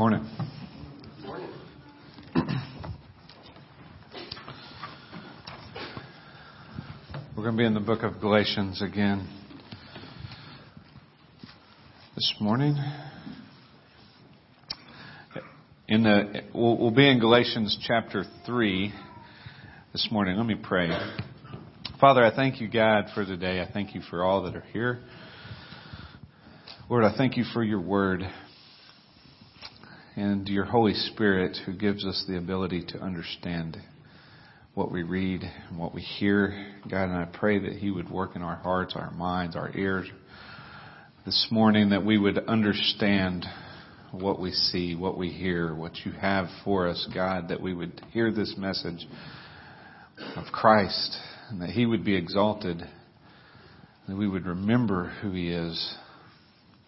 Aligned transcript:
Morning. 0.00 0.26
We're 7.36 7.42
going 7.42 7.52
to 7.52 7.58
be 7.58 7.66
in 7.66 7.74
the 7.74 7.80
book 7.80 8.02
of 8.02 8.18
Galatians 8.18 8.80
again 8.80 9.28
this 12.14 12.34
morning. 12.40 12.76
In 15.86 16.04
the, 16.04 16.44
we'll, 16.54 16.78
we'll 16.78 16.92
be 16.92 17.06
in 17.06 17.20
Galatians 17.20 17.76
chapter 17.86 18.24
3 18.46 18.94
this 19.92 20.08
morning. 20.10 20.38
Let 20.38 20.46
me 20.46 20.54
pray. 20.54 20.88
Father, 22.00 22.24
I 22.24 22.34
thank 22.34 22.58
you, 22.62 22.70
God, 22.70 23.08
for 23.14 23.26
today. 23.26 23.60
I 23.60 23.70
thank 23.70 23.94
you 23.94 24.00
for 24.08 24.24
all 24.24 24.44
that 24.44 24.56
are 24.56 24.64
here. 24.72 25.00
Lord, 26.88 27.04
I 27.04 27.14
thank 27.18 27.36
you 27.36 27.44
for 27.52 27.62
your 27.62 27.82
word 27.82 28.22
and 30.20 30.46
your 30.48 30.66
Holy 30.66 30.92
Spirit 30.92 31.56
who 31.64 31.72
gives 31.72 32.04
us 32.04 32.26
the 32.28 32.36
ability 32.36 32.84
to 32.88 32.98
understand 32.98 33.78
what 34.74 34.92
we 34.92 35.02
read 35.02 35.40
and 35.40 35.78
what 35.78 35.94
we 35.94 36.02
hear. 36.02 36.74
God, 36.90 37.04
and 37.04 37.16
I 37.16 37.24
pray 37.24 37.58
that 37.58 37.72
He 37.78 37.90
would 37.90 38.10
work 38.10 38.36
in 38.36 38.42
our 38.42 38.56
hearts, 38.56 38.92
our 38.96 39.10
minds, 39.12 39.56
our 39.56 39.74
ears 39.74 40.06
this 41.24 41.48
morning, 41.50 41.88
that 41.88 42.04
we 42.04 42.18
would 42.18 42.36
understand 42.46 43.46
what 44.12 44.38
we 44.38 44.50
see, 44.50 44.94
what 44.94 45.16
we 45.16 45.30
hear, 45.30 45.74
what 45.74 45.96
you 46.04 46.12
have 46.12 46.48
for 46.64 46.86
us, 46.86 47.08
God, 47.14 47.48
that 47.48 47.62
we 47.62 47.72
would 47.72 48.02
hear 48.12 48.30
this 48.30 48.56
message 48.58 49.08
of 50.36 50.44
Christ 50.52 51.16
and 51.48 51.62
that 51.62 51.70
He 51.70 51.86
would 51.86 52.04
be 52.04 52.14
exalted, 52.14 52.82
that 54.06 54.16
we 54.16 54.28
would 54.28 54.44
remember 54.44 55.14
who 55.22 55.30
He 55.30 55.48
is. 55.48 55.94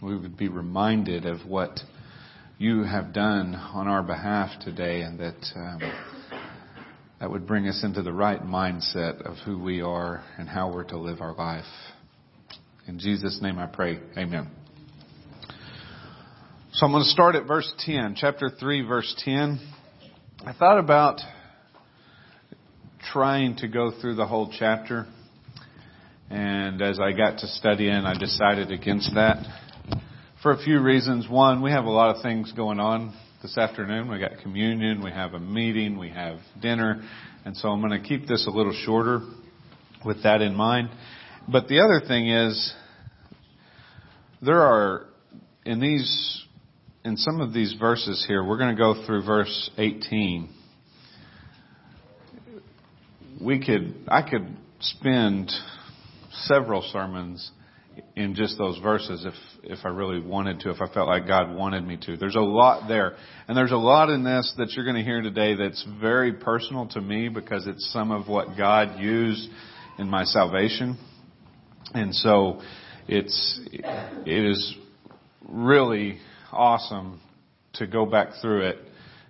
We 0.03 0.19
would 0.19 0.37
be 0.37 0.49
reminded 0.49 1.25
of 1.25 1.47
what 1.47 1.81
you 2.63 2.85
have 2.85 3.13
done 3.13 3.57
on 3.57 3.89
our 3.89 4.05
behalf 4.05 4.51
today 4.61 5.01
and 5.01 5.19
that 5.19 5.35
um, 5.57 5.81
that 7.19 7.29
would 7.29 7.45
bring 7.45 7.67
us 7.67 7.83
into 7.83 8.03
the 8.03 8.13
right 8.13 8.41
mindset 8.41 9.21
of 9.23 9.37
who 9.45 9.59
we 9.59 9.81
are 9.81 10.23
and 10.39 10.49
how 10.49 10.73
we're 10.73 10.85
to 10.85 10.97
live 10.97 11.21
our 11.21 11.35
life. 11.35 11.65
In 12.87 13.01
Jesus' 13.01 13.41
name 13.43 13.59
I 13.59 13.67
pray. 13.67 13.99
Amen. 14.17 14.49
So 16.75 16.87
I'm 16.87 16.93
going 16.93 17.03
to 17.03 17.11
start 17.11 17.35
at 17.35 17.49
verse 17.49 17.69
10, 17.81 18.15
chapter 18.17 18.49
3, 18.49 18.87
verse 18.87 19.13
10. 19.25 19.59
I 20.47 20.53
thought 20.53 20.79
about 20.79 21.19
trying 23.13 23.57
to 23.57 23.67
go 23.67 23.91
through 24.01 24.15
the 24.15 24.27
whole 24.27 24.55
chapter. 24.57 25.09
And 26.31 26.81
as 26.81 27.01
I 27.01 27.11
got 27.11 27.41
to 27.41 27.49
studying, 27.49 27.91
I 27.93 28.17
decided 28.17 28.71
against 28.71 29.13
that 29.15 29.62
for 30.43 30.51
a 30.51 30.59
few 30.59 30.81
reasons. 30.81 31.29
One, 31.29 31.63
we 31.63 31.71
have 31.71 31.85
a 31.85 31.91
lot 31.91 32.17
of 32.17 32.23
things 32.23 32.53
going 32.57 32.81
on 32.81 33.15
this 33.43 33.57
afternoon. 33.57 34.11
We 34.11 34.19
got 34.19 34.39
communion, 34.43 35.03
we 35.03 35.13
have 35.13 35.35
a 35.35 35.39
meeting, 35.39 35.97
we 35.97 36.09
have 36.09 36.39
dinner, 36.61 37.01
and 37.45 37.57
so 37.57 37.69
I'm 37.69 37.81
going 37.81 38.03
to 38.03 38.07
keep 38.07 38.27
this 38.27 38.49
a 38.49 38.51
little 38.51 38.73
shorter 38.85 39.21
with 40.05 40.25
that 40.25 40.41
in 40.43 40.57
mind. 40.57 40.91
But 41.47 41.69
the 41.69 41.79
other 41.79 42.05
thing 42.09 42.29
is, 42.29 42.75
there 44.45 44.61
are 44.61 45.07
in 45.65 45.79
these, 45.79 46.43
in 47.05 47.17
some 47.17 47.41
of 47.41 47.55
these 47.55 47.77
verses 47.79 48.25
here, 48.27 48.43
we're 48.43 48.59
going 48.59 48.75
to 48.75 48.81
go 48.81 49.07
through 49.07 49.25
verse 49.25 49.71
18. 49.79 50.49
We 53.41 53.65
could, 53.65 53.95
I 54.09 54.29
could 54.29 54.57
spend 54.81 55.53
several 56.33 56.83
sermons 56.93 57.49
in 58.17 58.35
just 58.35 58.59
those 58.59 58.79
verses 58.79 59.25
if 59.25 59.35
if 59.65 59.85
I 59.85 59.89
really 59.89 60.21
wanted 60.21 60.61
to, 60.61 60.71
if 60.71 60.81
I 60.81 60.93
felt 60.93 61.09
like 61.09 61.27
God 61.27 61.55
wanted 61.55 61.87
me 61.87 61.99
to. 62.07 62.17
There's 62.17 62.37
a 62.37 62.41
lot 62.41 62.89
there. 62.89 63.17
And 63.49 63.57
there's 63.57 63.73
a 63.73 63.77
lot 63.77 64.11
in 64.11 64.25
this 64.25 64.53
that 64.59 64.73
you're 64.73 64.85
going 64.85 64.97
to 64.97 65.03
hear 65.03 65.23
today 65.23 65.55
that's 65.55 65.85
very 66.01 66.33
personal 66.33 66.89
to 66.89 67.01
me 67.01 67.29
because 67.29 67.67
it's 67.67 67.93
some 67.93 68.11
of 68.11 68.29
what 68.29 68.57
God 68.57 69.01
used 69.01 69.49
in 69.99 70.09
my 70.09 70.25
salvation. 70.25 70.99
And 71.95 72.15
so 72.15 72.61
it's 73.09 73.61
it 73.73 74.51
is 74.51 74.77
really 75.49 76.19
awesome 76.51 77.21
to 77.75 77.87
go 77.87 78.07
back 78.07 78.31
through 78.41 78.69
it 78.69 78.79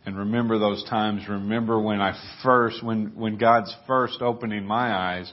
and 0.04 0.18
remember 0.18 0.58
those 0.58 0.82
times, 0.84 1.28
remember 1.28 1.80
when 1.80 2.00
I 2.00 2.14
first 2.42 2.82
when 2.82 3.12
when 3.14 3.38
God's 3.38 3.74
first 3.86 4.20
opening 4.20 4.64
my 4.64 4.92
eyes 4.92 5.32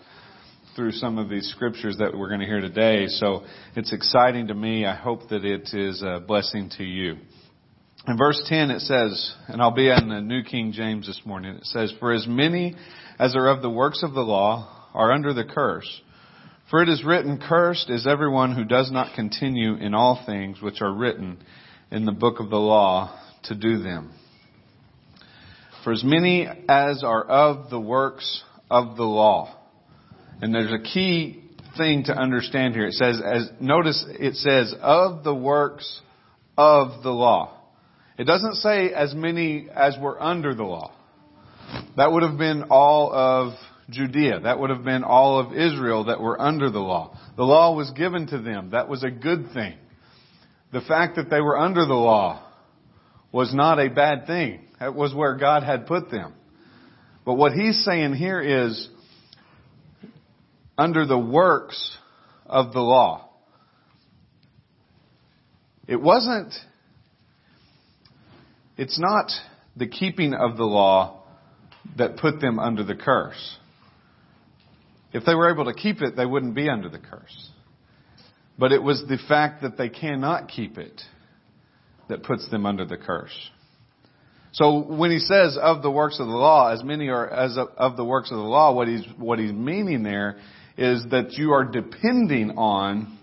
through 0.76 0.92
some 0.92 1.18
of 1.18 1.30
these 1.30 1.50
scriptures 1.50 1.98
that 1.98 2.18
we're 2.18 2.28
going 2.28 2.40
to 2.40 2.46
hear 2.46 2.62
today. 2.62 3.08
So 3.08 3.44
it's 3.76 3.94
exciting 3.94 4.48
to 4.48 4.54
me. 4.54 4.86
I 4.86 4.96
hope 4.96 5.30
that 5.30 5.46
it 5.46 5.70
is 5.74 6.02
a 6.02 6.20
blessing 6.26 6.70
to 6.78 6.84
you. 6.84 7.18
In 8.08 8.18
verse 8.18 8.42
10 8.48 8.72
it 8.72 8.80
says, 8.82 9.36
and 9.48 9.62
I'll 9.62 9.76
be 9.76 9.90
in 9.90 10.10
the 10.10 10.22
New 10.22 10.44
King 10.44 10.72
James 10.72 11.08
this 11.08 11.22
morning, 11.26 11.56
it 11.56 11.66
says, 11.66 11.94
For 12.00 12.14
as 12.14 12.26
many 12.28 12.76
as 13.20 13.36
are 13.36 13.48
of 13.50 13.62
the 13.62 13.70
works 13.70 14.04
of 14.04 14.14
the 14.14 14.22
law 14.22 14.90
are 14.94 15.12
under 15.12 15.34
the 15.34 15.44
curse. 15.44 16.02
For 16.70 16.82
it 16.82 16.90
is 16.90 17.04
written, 17.04 17.40
Cursed 17.40 17.90
is 17.90 18.08
everyone 18.08 18.56
who 18.56 18.64
does 18.64 18.92
not 18.92 19.16
continue 19.16 19.76
in 19.76 19.94
all 19.94 20.24
things 20.26 20.62
which 20.62 20.82
are 20.82 20.94
written 20.94 21.38
in 21.92 22.06
the 22.06 22.12
book 22.12 22.40
of 22.40 22.50
the 22.50 22.58
law 22.58 23.20
to 23.44 23.56
do 23.56 23.82
them. 23.82 24.14
For 25.84 25.94
as 25.94 26.04
many 26.04 26.48
as 26.68 27.04
are 27.04 27.24
of 27.24 27.70
the 27.70 27.80
works 27.80 28.44
of 28.70 28.98
the 28.98 29.04
law. 29.04 29.56
And 30.42 30.54
there's 30.54 30.72
a 30.72 30.84
key 30.84 31.44
thing 31.78 32.04
to 32.06 32.14
understand 32.14 32.74
here. 32.74 32.88
It 32.88 32.94
says, 32.94 33.22
as, 33.24 33.50
notice 33.60 34.06
it 34.08 34.36
says, 34.36 34.74
of 34.82 35.24
the 35.24 35.36
works 35.36 36.02
of 36.58 37.04
the 37.04 37.12
law. 37.12 37.58
It 38.18 38.26
doesn't 38.26 38.56
say 38.56 38.92
as 38.92 39.14
many 39.14 39.68
as 39.74 39.98
were 40.00 40.22
under 40.22 40.54
the 40.54 40.64
law. 40.64 40.92
That 41.98 42.12
would 42.12 42.24
have 42.24 42.38
been 42.38 42.64
all 42.70 43.14
of 43.14 43.54
Judea. 43.90 44.42
That 44.42 44.60
would 44.60 44.70
have 44.70 44.84
been 44.84 45.04
all 45.04 45.40
of 45.40 45.54
Israel 45.54 46.06
that 46.06 46.20
were 46.20 46.40
under 46.40 46.70
the 46.70 46.80
law. 46.80 47.18
The 47.38 47.44
law 47.44 47.76
was 47.76 47.92
given 47.92 48.28
to 48.28 48.40
them. 48.40 48.72
That 48.72 48.90
was 48.90 49.04
a 49.04 49.12
good 49.12 49.52
thing. 49.54 49.76
The 50.72 50.82
fact 50.82 51.16
that 51.16 51.30
they 51.30 51.42
were 51.42 51.58
under 51.58 51.86
the 51.86 51.94
law 51.94 52.44
was 53.32 53.54
not 53.54 53.80
a 53.80 53.90
bad 53.90 54.28
thing. 54.28 54.62
That 54.80 54.96
was 54.96 55.14
where 55.14 55.36
God 55.36 55.64
had 55.64 55.88
put 55.88 56.12
them. 56.12 56.34
But 57.26 57.36
what 57.36 57.54
he's 57.54 57.84
saying 57.84 58.16
here 58.16 58.42
is, 58.42 58.90
under 60.80 61.06
the 61.06 61.20
works 61.20 61.98
of 62.46 62.72
the 62.72 62.80
law. 62.80 63.30
It 65.88 66.02
wasn't, 66.02 66.54
it's 68.78 68.98
not 68.98 69.30
the 69.76 69.88
keeping 69.88 70.34
of 70.34 70.56
the 70.56 70.64
law 70.64 71.24
that 71.98 72.16
put 72.16 72.40
them 72.40 72.60
under 72.60 72.84
the 72.84 72.96
curse. 72.96 73.58
If 75.12 75.26
they 75.26 75.36
were 75.36 75.52
able 75.52 75.66
to 75.66 75.74
keep 75.74 76.02
it, 76.02 76.16
they 76.16 76.26
wouldn't 76.26 76.56
be 76.56 76.70
under 76.70 76.88
the 76.88 77.00
curse. 77.00 77.50
But 78.58 78.72
it 78.72 78.82
was 78.82 79.04
the 79.10 79.18
fact 79.28 79.64
that 79.64 79.78
they 79.78 79.90
cannot 79.90 80.48
keep 80.48 80.78
it 80.78 81.02
that 82.08 82.24
puts 82.24 82.50
them 82.50 82.66
under 82.66 82.86
the 82.86 82.98
curse. 82.98 83.38
So 84.54 84.80
when 84.80 85.12
he 85.12 85.20
says 85.20 85.58
of 85.62 85.82
the 85.82 85.92
works 85.92 86.20
of 86.20 86.28
the 86.28 86.34
law, 86.34 86.72
as 86.72 86.84
many 86.84 87.10
are 87.10 87.30
as 87.30 87.58
of, 87.58 87.98
the 87.98 88.06
works 88.06 88.32
of 88.32 88.38
the 88.38 88.44
law, 88.44 88.74
what 88.74 88.88
he's 88.88 89.06
what 89.18 89.40
he's 89.40 89.52
meaning 89.52 90.04
there 90.04 90.38
is 90.80 91.04
that 91.12 91.34
you 91.34 91.52
are 91.52 91.66
depending 91.66 92.52
on 92.52 93.18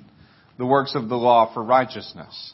the 0.58 0.66
works 0.66 0.94
of 0.94 1.08
the 1.08 1.16
law 1.16 1.52
for 1.54 1.62
righteousness. 1.62 2.52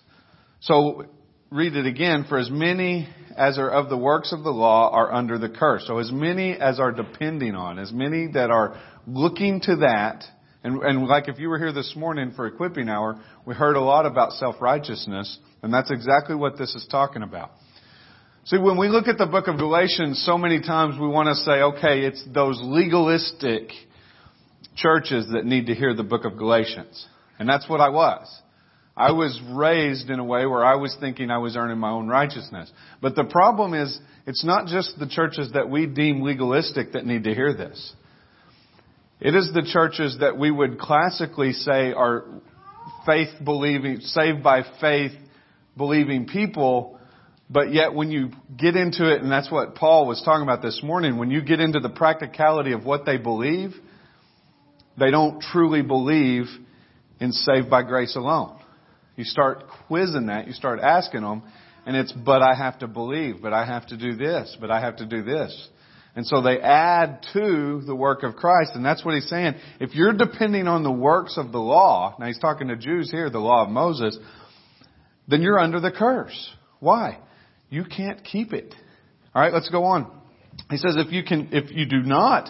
So 0.60 1.06
read 1.50 1.75
it 1.75 1.87
again. 1.87 2.25
For 2.28 2.38
as 2.38 2.50
many 2.50 3.08
as 3.37 3.58
are 3.58 3.69
of 3.69 3.88
the 3.88 3.96
works 3.96 4.32
of 4.32 4.44
the 4.44 4.50
law 4.50 4.90
are 4.93 5.12
under 5.12 5.38
the 5.38 5.49
curse. 5.49 5.84
So 5.88 5.99
as 5.99 6.12
many 6.12 6.52
as 6.52 6.78
are 6.78 6.93
depending 6.93 7.56
on, 7.56 7.81
as 7.81 7.93
many 7.93 8.28
that 8.34 8.50
are 8.50 8.81
looking 9.06 9.60
to 9.62 9.76
that, 9.76 10.25
and, 10.62 10.81
and 10.82 11.06
like 11.08 11.28
if 11.28 11.40
you 11.40 11.48
were 11.48 11.58
here 11.58 11.72
this 11.72 11.94
morning 11.96 12.32
for 12.37 12.46
equipping 12.46 12.88
hour, 12.88 13.20
we 13.44 13.55
heard 13.55 13.75
a 13.75 13.81
lot 13.81 14.06
about 14.06 14.32
self-righteousness, 14.34 15.38
and 15.62 15.75
that's 15.75 15.90
exactly 15.90 16.37
what 16.37 16.56
this 16.58 16.76
is 16.76 16.87
talking 16.88 17.22
about. 17.22 17.50
See, 18.44 18.58
when 18.58 18.78
we 18.78 18.88
look 18.88 19.08
at 19.08 19.19
the 19.19 19.26
book 19.26 19.48
of 19.48 19.56
Galatians, 19.56 20.22
so 20.25 20.38
many 20.38 20.60
times 20.60 20.94
we 21.00 21.08
want 21.08 21.28
to 21.28 21.34
say, 21.34 21.62
okay, 21.62 22.00
it's 22.06 22.25
those 22.32 22.60
legalistic 22.62 23.70
churches 24.76 25.28
that 25.32 25.44
need 25.44 25.66
to 25.66 25.74
hear 25.74 25.94
the 25.94 26.02
book 26.02 26.24
of 26.24 26.36
Galatians. 26.36 27.06
And 27.38 27.48
that's 27.48 27.69
what 27.69 27.80
I 27.80 27.88
was. 27.88 28.28
I 28.96 29.12
was 29.12 29.40
raised 29.50 30.10
in 30.10 30.19
a 30.19 30.24
way 30.24 30.44
where 30.44 30.64
I 30.64 30.74
was 30.74 30.96
thinking 31.00 31.30
I 31.30 31.38
was 31.38 31.56
earning 31.56 31.78
my 31.78 31.90
own 31.90 32.08
righteousness. 32.08 32.70
But 33.00 33.14
the 33.14 33.24
problem 33.24 33.72
is, 33.72 33.98
it's 34.26 34.44
not 34.44 34.66
just 34.66 34.98
the 34.98 35.08
churches 35.08 35.52
that 35.54 35.70
we 35.70 35.86
deem 35.86 36.22
legalistic 36.22 36.92
that 36.92 37.06
need 37.06 37.24
to 37.24 37.34
hear 37.34 37.54
this. 37.54 37.94
It 39.20 39.34
is 39.34 39.50
the 39.54 39.62
churches 39.72 40.19
that 40.20 40.36
we 40.36 40.50
would 40.50 40.78
classically 40.78 41.52
say 41.52 41.92
are 41.92 42.24
faith 43.06 43.30
believing, 43.42 44.00
saved 44.00 44.42
by 44.42 44.62
faith 44.80 45.12
believing 45.76 46.26
people, 46.26 46.98
but 47.48 47.72
yet 47.72 47.94
when 47.94 48.10
you 48.10 48.30
get 48.56 48.76
into 48.76 49.10
it, 49.12 49.22
and 49.22 49.30
that's 49.30 49.50
what 49.50 49.74
Paul 49.74 50.06
was 50.06 50.22
talking 50.24 50.42
about 50.42 50.60
this 50.60 50.80
morning, 50.82 51.19
when 51.19 51.30
you 51.30 51.40
get 51.42 51.60
into 51.60 51.80
the 51.80 51.88
practicality 51.88 52.72
of 52.72 52.84
what 52.84 53.06
they 53.06 53.16
believe, 53.16 53.74
they 54.98 55.10
don't 55.10 55.40
truly 55.40 55.82
believe 55.82 56.44
in 57.20 57.32
saved 57.32 57.70
by 57.70 57.82
grace 57.82 58.16
alone. 58.16 58.58
You 59.16 59.24
start 59.24 59.64
quizzing 59.86 60.26
that, 60.26 60.46
you 60.46 60.52
start 60.52 60.80
asking 60.80 61.22
them, 61.22 61.42
And 61.84 61.96
it's, 61.96 62.12
but 62.12 62.42
I 62.42 62.54
have 62.54 62.78
to 62.80 62.86
believe, 62.86 63.42
but 63.42 63.52
I 63.52 63.66
have 63.66 63.86
to 63.88 63.96
do 63.96 64.14
this, 64.14 64.56
but 64.60 64.70
I 64.70 64.80
have 64.80 64.96
to 64.96 65.06
do 65.06 65.22
this. 65.22 65.68
And 66.14 66.26
so 66.26 66.42
they 66.42 66.60
add 66.60 67.24
to 67.32 67.80
the 67.84 67.94
work 67.94 68.22
of 68.22 68.36
Christ. 68.36 68.72
And 68.74 68.84
that's 68.84 69.04
what 69.04 69.14
he's 69.14 69.28
saying. 69.28 69.54
If 69.80 69.94
you're 69.94 70.12
depending 70.12 70.68
on 70.68 70.82
the 70.82 70.92
works 70.92 71.38
of 71.38 71.52
the 71.52 71.58
law, 71.58 72.14
now 72.18 72.26
he's 72.26 72.38
talking 72.38 72.68
to 72.68 72.76
Jews 72.76 73.10
here, 73.10 73.30
the 73.30 73.38
law 73.38 73.64
of 73.64 73.70
Moses, 73.70 74.18
then 75.26 75.42
you're 75.42 75.58
under 75.58 75.80
the 75.80 75.90
curse. 75.90 76.50
Why? 76.80 77.18
You 77.70 77.84
can't 77.84 78.22
keep 78.22 78.52
it. 78.52 78.74
Alright, 79.34 79.54
let's 79.54 79.70
go 79.70 79.84
on. 79.84 80.21
He 80.70 80.76
says 80.76 80.96
if 80.96 81.12
you 81.12 81.22
can, 81.22 81.49
if 81.52 81.70
you 81.70 81.87
do 81.87 82.02
not, 82.02 82.49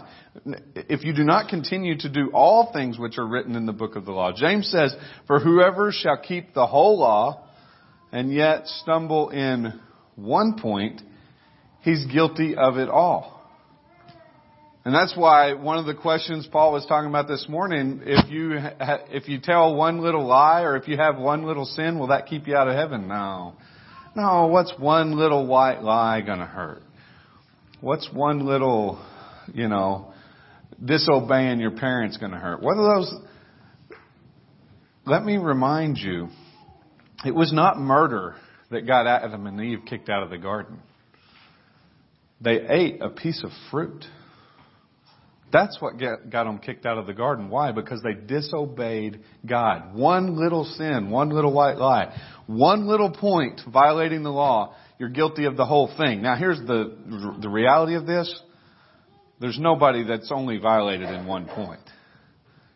if 0.75 1.05
you 1.05 1.15
do 1.15 1.25
not 1.25 1.49
continue 1.49 1.97
to 1.99 2.09
do 2.09 2.31
all 2.33 2.73
things 2.73 2.99
which 2.99 3.19
are 3.19 3.27
written 3.27 3.57
in 3.57 3.67
the 3.67 3.73
book 3.73 3.97
of 3.97 4.05
the 4.05 4.13
law. 4.13 4.33
James 4.35 4.69
says, 4.69 4.95
for 5.27 5.39
whoever 5.39 5.93
shall 5.93 6.17
keep 6.17 6.55
the 6.55 6.67
whole 6.67 6.99
law 6.99 7.45
and 8.13 8.33
yet 8.33 8.67
stumble 8.67 9.31
in 9.31 9.81
one 10.17 10.59
point, 10.61 11.01
he's 11.81 12.05
guilty 12.07 12.55
of 12.57 12.77
it 12.77 12.89
all. 12.89 13.41
And 14.85 14.93
that's 14.93 15.17
why 15.17 15.55
one 15.55 15.79
of 15.79 15.87
the 15.87 15.95
questions 15.95 16.47
Paul 16.51 16.73
was 16.73 16.85
talking 16.87 17.09
about 17.09 17.29
this 17.29 17.47
morning, 17.49 18.01
if 18.05 18.29
you, 18.29 18.57
if 19.11 19.29
you 19.29 19.39
tell 19.41 19.77
one 19.77 20.01
little 20.01 20.27
lie 20.27 20.63
or 20.63 20.77
if 20.77 20.89
you 20.89 20.97
have 20.97 21.19
one 21.19 21.45
little 21.45 21.65
sin, 21.65 22.01
will 22.01 22.09
that 22.09 22.27
keep 22.27 22.49
you 22.49 22.57
out 22.57 22.67
of 22.67 22.75
heaven? 22.75 23.07
No. 23.07 23.55
No, 24.17 24.49
what's 24.49 24.73
one 24.79 25.17
little 25.17 25.47
white 25.47 25.83
lie 25.83 26.21
gonna 26.21 26.47
hurt? 26.47 26.83
What's 27.83 28.09
one 28.13 28.47
little, 28.47 29.05
you 29.53 29.67
know, 29.67 30.15
disobeying 30.85 31.59
your 31.59 31.73
parents 31.73 32.17
gonna 32.17 32.39
hurt? 32.39 32.63
What 32.63 32.77
are 32.77 33.01
those? 33.01 33.13
Let 35.05 35.25
me 35.25 35.37
remind 35.37 35.99
you, 35.99 36.29
it 37.27 37.35
was 37.35 37.53
not 37.53 37.79
murder 37.79 38.37
that 38.71 38.87
got 38.87 39.09
Adam 39.09 39.49
and 39.49 39.61
Eve 39.61 39.81
kicked 39.85 40.09
out 40.09 40.23
of 40.23 40.31
the 40.31 40.39
garden. 40.39 40.79
They 42.41 42.61
ate 42.71 43.03
a 43.03 43.11
piece 43.11 43.43
of 43.43 43.51
fruit. 43.73 44.05
That's 45.53 45.77
what 45.81 45.99
get, 45.99 46.31
got 46.31 46.45
them 46.45 46.61
kicked 46.61 46.87
out 46.87 46.99
of 46.99 47.09
the 47.09 47.15
garden. 47.15 47.51
Why? 47.51 47.73
Because 47.73 48.01
they 48.01 48.15
disobeyed 48.15 49.25
God. 49.45 49.93
One 49.93 50.41
little 50.41 50.65
sin, 50.65 51.11
one 51.11 51.31
little 51.31 51.53
white 51.53 51.79
lie, 51.79 52.17
one 52.47 52.87
little 52.87 53.11
point 53.11 53.61
violating 53.73 54.23
the 54.23 54.31
law, 54.31 54.77
you're 55.03 55.11
guilty 55.11 55.47
of 55.47 55.57
the 55.57 55.65
whole 55.65 55.93
thing. 55.97 56.23
Now 56.23 56.37
here's 56.37 56.61
the, 56.61 56.97
the 57.41 57.49
reality 57.49 57.97
of 57.97 58.07
this. 58.07 58.41
There's 59.41 59.59
nobody 59.59 60.05
that's 60.05 60.31
only 60.31 60.59
violated 60.59 61.09
in 61.09 61.27
one 61.27 61.47
point. 61.47 61.81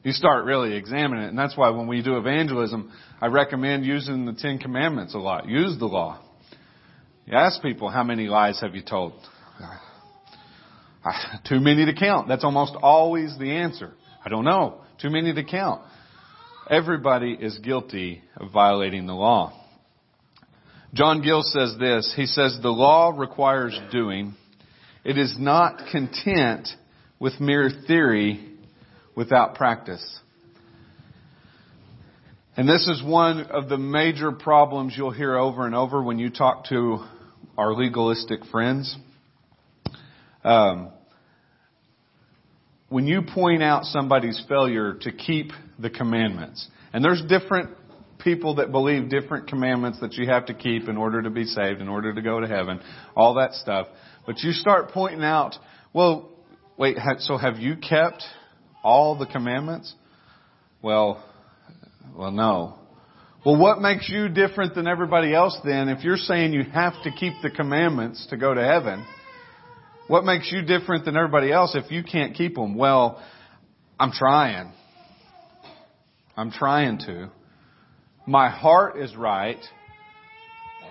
You 0.03 0.11
start 0.11 0.45
really 0.45 0.75
examining 0.77 1.23
it, 1.23 1.29
and 1.29 1.39
that's 1.39 1.57
why 1.57 1.71
when 1.71 1.87
we 1.87 2.03
do 2.03 2.19
evangelism, 2.19 2.91
I 3.21 3.27
recommend 3.27 3.85
using 3.85 4.25
the 4.27 4.33
Ten 4.33 4.59
Commandments 4.59 5.15
a 5.15 5.19
lot. 5.19 5.49
Use 5.49 5.79
the 5.79 5.87
law. 5.87 6.21
You 7.27 7.37
ask 7.37 7.63
people, 7.63 7.91
how 7.91 8.03
many 8.03 8.27
lies 8.27 8.61
have 8.61 8.75
you 8.75 8.83
told? 8.83 9.13
Ah, 11.05 11.41
too 11.49 11.61
many 11.61 11.87
to 11.87 11.95
count. 11.95 12.27
That's 12.27 12.43
almost 12.43 12.75
always 12.83 13.39
the 13.39 13.53
answer. 13.53 13.93
I 14.25 14.31
don't 14.31 14.45
know. 14.45 14.81
Too 15.01 15.11
many 15.11 15.33
to 15.33 15.45
count. 15.45 15.83
Everybody 16.69 17.35
is 17.35 17.57
guilty 17.59 18.25
of 18.37 18.51
violating 18.51 19.07
the 19.07 19.15
law. 19.15 19.53
John 20.97 21.21
Gill 21.21 21.43
says 21.43 21.77
this. 21.79 22.11
He 22.17 22.25
says, 22.25 22.59
the 22.63 22.71
law 22.71 23.13
requires 23.15 23.79
doing. 23.93 24.35
It 25.05 25.19
is 25.19 25.37
not 25.39 25.89
content 25.93 26.69
with 27.21 27.39
mere 27.39 27.69
theory 27.87 28.43
without 29.15 29.57
practice. 29.57 30.21
And 32.57 32.67
this 32.67 32.89
is 32.89 33.03
one 33.05 33.43
of 33.43 33.69
the 33.69 33.77
major 33.77 34.33
problems 34.33 34.95
you'll 34.97 35.11
hear 35.11 35.37
over 35.37 35.67
and 35.67 35.75
over 35.75 36.03
when 36.03 36.19
you 36.19 36.31
talk 36.31 36.65
to 36.71 37.05
our 37.59 37.75
legalistic 37.75 38.47
friends. 38.47 38.97
Um, 40.45 40.93
when 42.89 43.07
you 43.07 43.21
point 43.21 43.63
out 43.63 43.85
somebody's 43.85 44.43
failure 44.49 44.95
to 45.03 45.13
keep 45.13 45.51
the 45.79 45.91
commandments, 45.91 46.67
and 46.95 47.05
there's 47.05 47.23
different 47.29 47.69
people 48.27 48.57
that 48.57 48.73
believe 48.73 49.09
different 49.09 49.47
commandments 49.47 50.01
that 50.01 50.15
you 50.15 50.27
have 50.27 50.47
to 50.47 50.53
keep 50.53 50.89
in 50.89 50.97
order 50.97 51.23
to 51.23 51.31
be 51.31 51.45
saved, 51.45 51.81
in 51.81 51.89
order 51.89 52.13
to 52.13 52.21
go 52.21 52.41
to 52.41 52.49
heaven, 52.49 52.81
all 53.15 53.35
that 53.35 53.53
stuff. 53.53 53.87
But 54.27 54.41
you 54.41 54.51
start 54.51 54.91
pointing 54.91 55.23
out, 55.23 55.55
well, 55.93 56.33
wait, 56.77 56.97
so 57.21 57.37
have 57.37 57.59
you 57.59 57.77
kept 57.77 58.25
all 58.83 59.17
the 59.17 59.27
commandments? 59.27 59.95
Well, 60.83 61.25
well, 62.17 62.33
no. 62.33 62.81
Well, 63.45 63.61
what 63.61 63.81
makes 63.81 64.09
you 64.09 64.29
different 64.29 64.75
than 64.75 64.89
everybody 64.89 65.33
else 65.33 65.57
then 65.65 65.89
if 65.89 66.03
you're 66.03 66.17
saying 66.17 66.53
you 66.53 66.65
have 66.65 66.95
to 67.05 67.13
keep 67.13 67.35
the 67.45 67.51
commandments 67.51 68.27
to 68.31 68.37
go 68.37 68.53
to 68.53 68.61
heaven? 68.61 69.07
What 70.09 70.25
makes 70.25 70.51
you 70.51 70.63
different 70.63 71.05
than 71.05 71.17
everybody 71.17 71.53
else 71.53 71.77
if 71.77 71.93
you 71.93 72.03
can't 72.03 72.35
keep 72.35 72.57
them? 72.57 72.75
Well, 72.75 73.23
I'm 74.01 74.11
trying. 74.11 74.73
I'm 76.37 76.51
trying 76.51 76.99
to. 77.07 77.31
My 78.27 78.51
heart 78.51 78.99
is 78.99 79.15
right. 79.15 79.61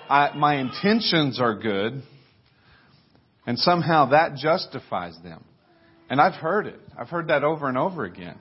I, 0.09 0.33
my 0.35 0.55
intentions 0.55 1.39
are 1.39 1.53
good. 1.53 2.01
And 3.45 3.59
somehow 3.59 4.09
that 4.09 4.37
justifies 4.37 5.17
them. 5.21 5.43
And 6.09 6.21
I've 6.21 6.33
heard 6.33 6.67
it. 6.67 6.79
I've 6.97 7.09
heard 7.09 7.27
that 7.27 7.43
over 7.43 7.67
and 7.67 7.77
over 7.77 8.05
again. 8.05 8.37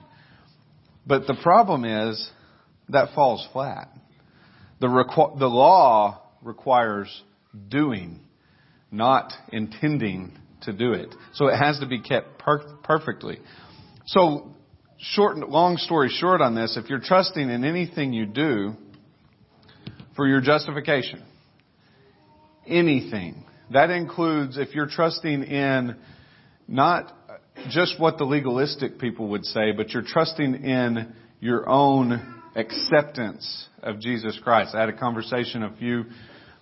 But 1.05 1.27
the 1.27 1.35
problem 1.43 1.83
is 1.83 2.31
that 2.89 3.13
falls 3.13 3.47
flat. 3.51 3.89
The, 4.79 4.87
requ- 4.87 5.39
the 5.39 5.47
law 5.47 6.21
requires 6.41 7.23
doing, 7.67 8.21
not 8.91 9.33
intending 9.51 10.37
to 10.61 10.73
do 10.73 10.93
it. 10.93 11.13
So 11.33 11.47
it 11.47 11.57
has 11.57 11.79
to 11.79 11.85
be 11.85 11.99
kept 11.99 12.39
per- 12.39 12.77
perfectly. 12.83 13.39
So, 14.07 14.51
short, 14.99 15.37
long 15.37 15.77
story 15.77 16.09
short 16.09 16.41
on 16.41 16.55
this, 16.55 16.77
if 16.81 16.89
you're 16.89 16.99
trusting 16.99 17.49
in 17.49 17.63
anything 17.63 18.13
you 18.13 18.25
do 18.25 18.75
for 20.15 20.27
your 20.27 20.41
justification, 20.41 21.23
anything, 22.67 23.43
that 23.71 23.89
includes 23.89 24.57
if 24.57 24.73
you're 24.73 24.87
trusting 24.87 25.43
in 25.43 25.95
not 26.67 27.11
just 27.69 27.99
what 27.99 28.17
the 28.17 28.23
legalistic 28.23 28.99
people 28.99 29.29
would 29.29 29.45
say, 29.45 29.71
but 29.71 29.91
you're 29.91 30.03
trusting 30.05 30.55
in 30.55 31.13
your 31.39 31.67
own 31.67 32.41
acceptance 32.55 33.67
of 33.83 33.99
Jesus 33.99 34.39
Christ. 34.43 34.73
I 34.73 34.79
had 34.81 34.89
a 34.89 34.97
conversation 34.97 35.63
a 35.63 35.75
few, 35.77 36.05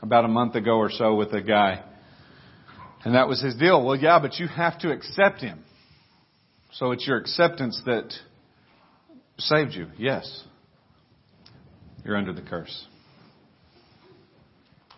about 0.01 0.25
a 0.25 0.27
month 0.27 0.55
ago 0.55 0.77
or 0.77 0.89
so 0.91 1.15
with 1.15 1.31
a 1.33 1.41
guy 1.41 1.83
and 3.03 3.15
that 3.15 3.27
was 3.27 3.41
his 3.41 3.55
deal. 3.55 3.83
Well, 3.83 3.95
yeah, 3.95 4.19
but 4.19 4.39
you 4.39 4.47
have 4.47 4.79
to 4.79 4.91
accept 4.91 5.41
him. 5.41 5.63
So 6.73 6.91
it's 6.91 7.05
your 7.05 7.17
acceptance 7.17 7.81
that 7.85 8.13
saved 9.37 9.73
you. 9.73 9.87
Yes. 9.97 10.43
You're 12.03 12.17
under 12.17 12.33
the 12.33 12.41
curse. 12.41 12.85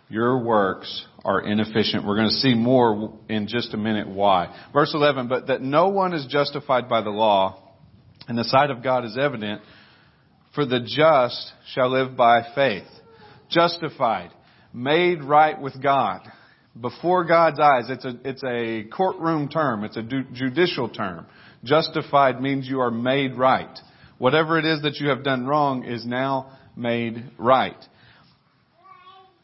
Your 0.09 0.43
works 0.43 1.05
are 1.24 1.41
inefficient. 1.41 2.05
We're 2.05 2.15
going 2.15 2.29
to 2.29 2.35
see 2.35 2.53
more 2.53 3.17
in 3.27 3.47
just 3.47 3.74
a 3.74 3.77
minute 3.77 4.07
why. 4.07 4.55
Verse 4.71 4.93
11, 4.93 5.27
but 5.27 5.47
that 5.47 5.62
no 5.62 5.89
one 5.89 6.13
is 6.13 6.27
justified 6.29 6.88
by 6.88 7.01
the 7.01 7.09
law, 7.09 7.74
and 8.27 8.38
the 8.38 8.43
sight 8.43 8.69
of 8.69 8.83
God 8.83 9.05
is 9.05 9.17
evident, 9.17 9.62
for 10.53 10.65
the 10.65 10.79
just 10.79 11.51
shall 11.74 11.91
live 11.91 12.15
by 12.15 12.41
faith. 12.53 12.88
Justified, 13.50 14.31
made 14.74 15.24
right 15.24 15.59
with 15.59 15.81
God 15.81 16.21
before 16.79 17.25
God's 17.25 17.59
eyes. 17.59 17.85
It's 17.89 18.05
a, 18.05 18.13
it's 18.24 18.43
a 18.43 18.83
courtroom 18.95 19.50
term. 19.50 19.83
It's 19.83 19.97
a 19.97 20.03
judicial 20.03 20.89
term. 20.89 21.25
Justified 21.63 22.41
means 22.41 22.67
you 22.67 22.81
are 22.81 22.91
made 22.91 23.35
right. 23.35 23.79
Whatever 24.17 24.59
it 24.59 24.65
is 24.65 24.81
that 24.83 24.95
you 24.97 25.09
have 25.09 25.24
done 25.24 25.45
wrong 25.47 25.83
is 25.83 26.05
now 26.05 26.57
made 26.75 27.31
right. 27.38 27.77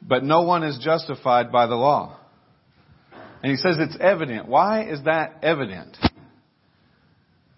But 0.02 0.24
no 0.24 0.42
one 0.42 0.64
is 0.64 0.80
justified 0.84 1.52
by 1.52 1.68
the 1.68 1.76
law. 1.76 2.18
And 3.44 3.52
he 3.52 3.58
says 3.58 3.78
it's 3.80 3.98
evident. 4.00 4.48
Why 4.48 4.84
is 4.84 5.04
that 5.06 5.40
evident? 5.42 5.98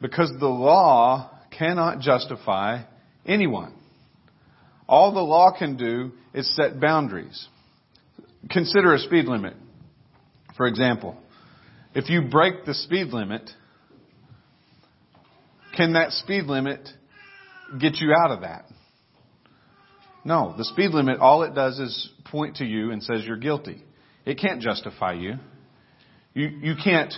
Because 0.01 0.31
the 0.39 0.47
law 0.47 1.31
cannot 1.57 1.99
justify 1.99 2.83
anyone. 3.25 3.73
All 4.87 5.13
the 5.13 5.21
law 5.21 5.55
can 5.57 5.77
do 5.77 6.11
is 6.33 6.53
set 6.55 6.79
boundaries. 6.79 7.47
Consider 8.49 8.93
a 8.93 8.99
speed 8.99 9.25
limit. 9.25 9.55
For 10.57 10.67
example, 10.67 11.17
if 11.95 12.09
you 12.09 12.23
break 12.23 12.65
the 12.65 12.73
speed 12.73 13.07
limit, 13.07 13.49
can 15.75 15.93
that 15.93 16.11
speed 16.11 16.45
limit 16.45 16.87
get 17.79 17.95
you 17.95 18.13
out 18.13 18.31
of 18.31 18.41
that? 18.41 18.65
No. 20.25 20.53
The 20.57 20.65
speed 20.65 20.91
limit, 20.91 21.19
all 21.19 21.43
it 21.43 21.53
does 21.53 21.79
is 21.79 22.09
point 22.25 22.57
to 22.57 22.65
you 22.65 22.91
and 22.91 23.03
says 23.03 23.23
you're 23.25 23.37
guilty. 23.37 23.83
It 24.25 24.39
can't 24.39 24.61
justify 24.61 25.13
you. 25.13 25.35
You, 26.33 26.47
you 26.47 26.75
can't 26.81 27.13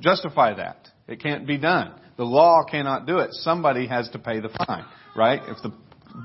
justify 0.00 0.54
that. 0.54 0.88
It 1.08 1.22
can't 1.22 1.46
be 1.46 1.58
done. 1.58 1.94
The 2.16 2.24
law 2.24 2.64
cannot 2.68 3.06
do 3.06 3.18
it. 3.18 3.30
Somebody 3.32 3.86
has 3.86 4.08
to 4.10 4.18
pay 4.18 4.40
the 4.40 4.50
fine, 4.66 4.84
right? 5.16 5.40
If 5.48 5.58
the 5.62 5.72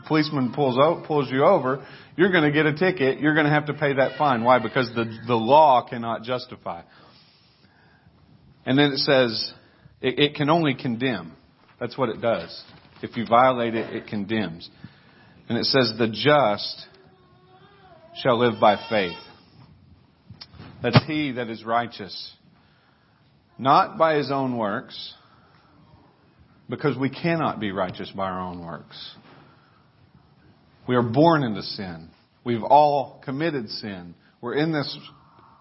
policeman 0.08 0.54
pulls 0.54 0.78
out, 0.78 1.06
pulls 1.06 1.32
you 1.32 1.46
over, 1.46 1.86
you're 2.16 2.32
going 2.32 2.44
to 2.44 2.52
get 2.52 2.66
a 2.66 2.74
ticket. 2.74 3.20
You're 3.20 3.34
going 3.34 3.46
to 3.46 3.52
have 3.52 3.68
to 3.68 3.74
pay 3.74 3.94
that 3.94 4.18
fine. 4.18 4.44
Why? 4.44 4.60
Because 4.60 4.90
the, 4.96 5.06
the 5.28 5.36
law 5.36 5.88
cannot 5.88 6.24
justify. 6.24 6.82
And 8.66 8.78
then 8.78 8.92
it 8.92 8.98
says, 8.98 9.54
it, 10.02 10.20
it 10.20 10.36
can 10.36 10.50
only 10.50 10.76
condemn. 10.76 11.34
That's 11.80 11.98
what 11.98 12.10
it 12.10 12.20
does. 12.20 12.64
If 13.02 13.16
you 13.16 13.26
violate 13.28 13.76
it, 13.76 13.96
it 13.96 14.08
condemns. 14.08 14.70
And 15.50 15.58
it 15.58 15.66
says, 15.66 15.94
the 15.98 16.08
just 16.08 16.88
shall 18.22 18.38
live 18.38 18.60
by 18.60 18.77
faith. 18.89 19.18
That's 20.84 21.00
he 21.08 21.32
that 21.34 21.50
is 21.50 21.63
righteous. 21.63 22.34
Not 23.58 23.98
by 23.98 24.16
his 24.16 24.30
own 24.32 24.58
works, 24.58 25.13
because 26.70 26.98
we 26.98 27.10
cannot 27.10 27.60
be 27.60 27.72
righteous 27.72 28.12
by 28.12 28.25
our 28.25 28.42
own 28.42 28.66
works. 28.66 29.16
We 30.88 30.96
are 30.96 31.04
born 31.04 31.44
into 31.44 31.63
sin. 31.63 32.10
We've 32.44 32.63
all 32.63 33.22
committed 33.24 33.70
sin. 33.70 34.16
We're 34.42 34.56
in 34.56 34.72
this 34.72 34.98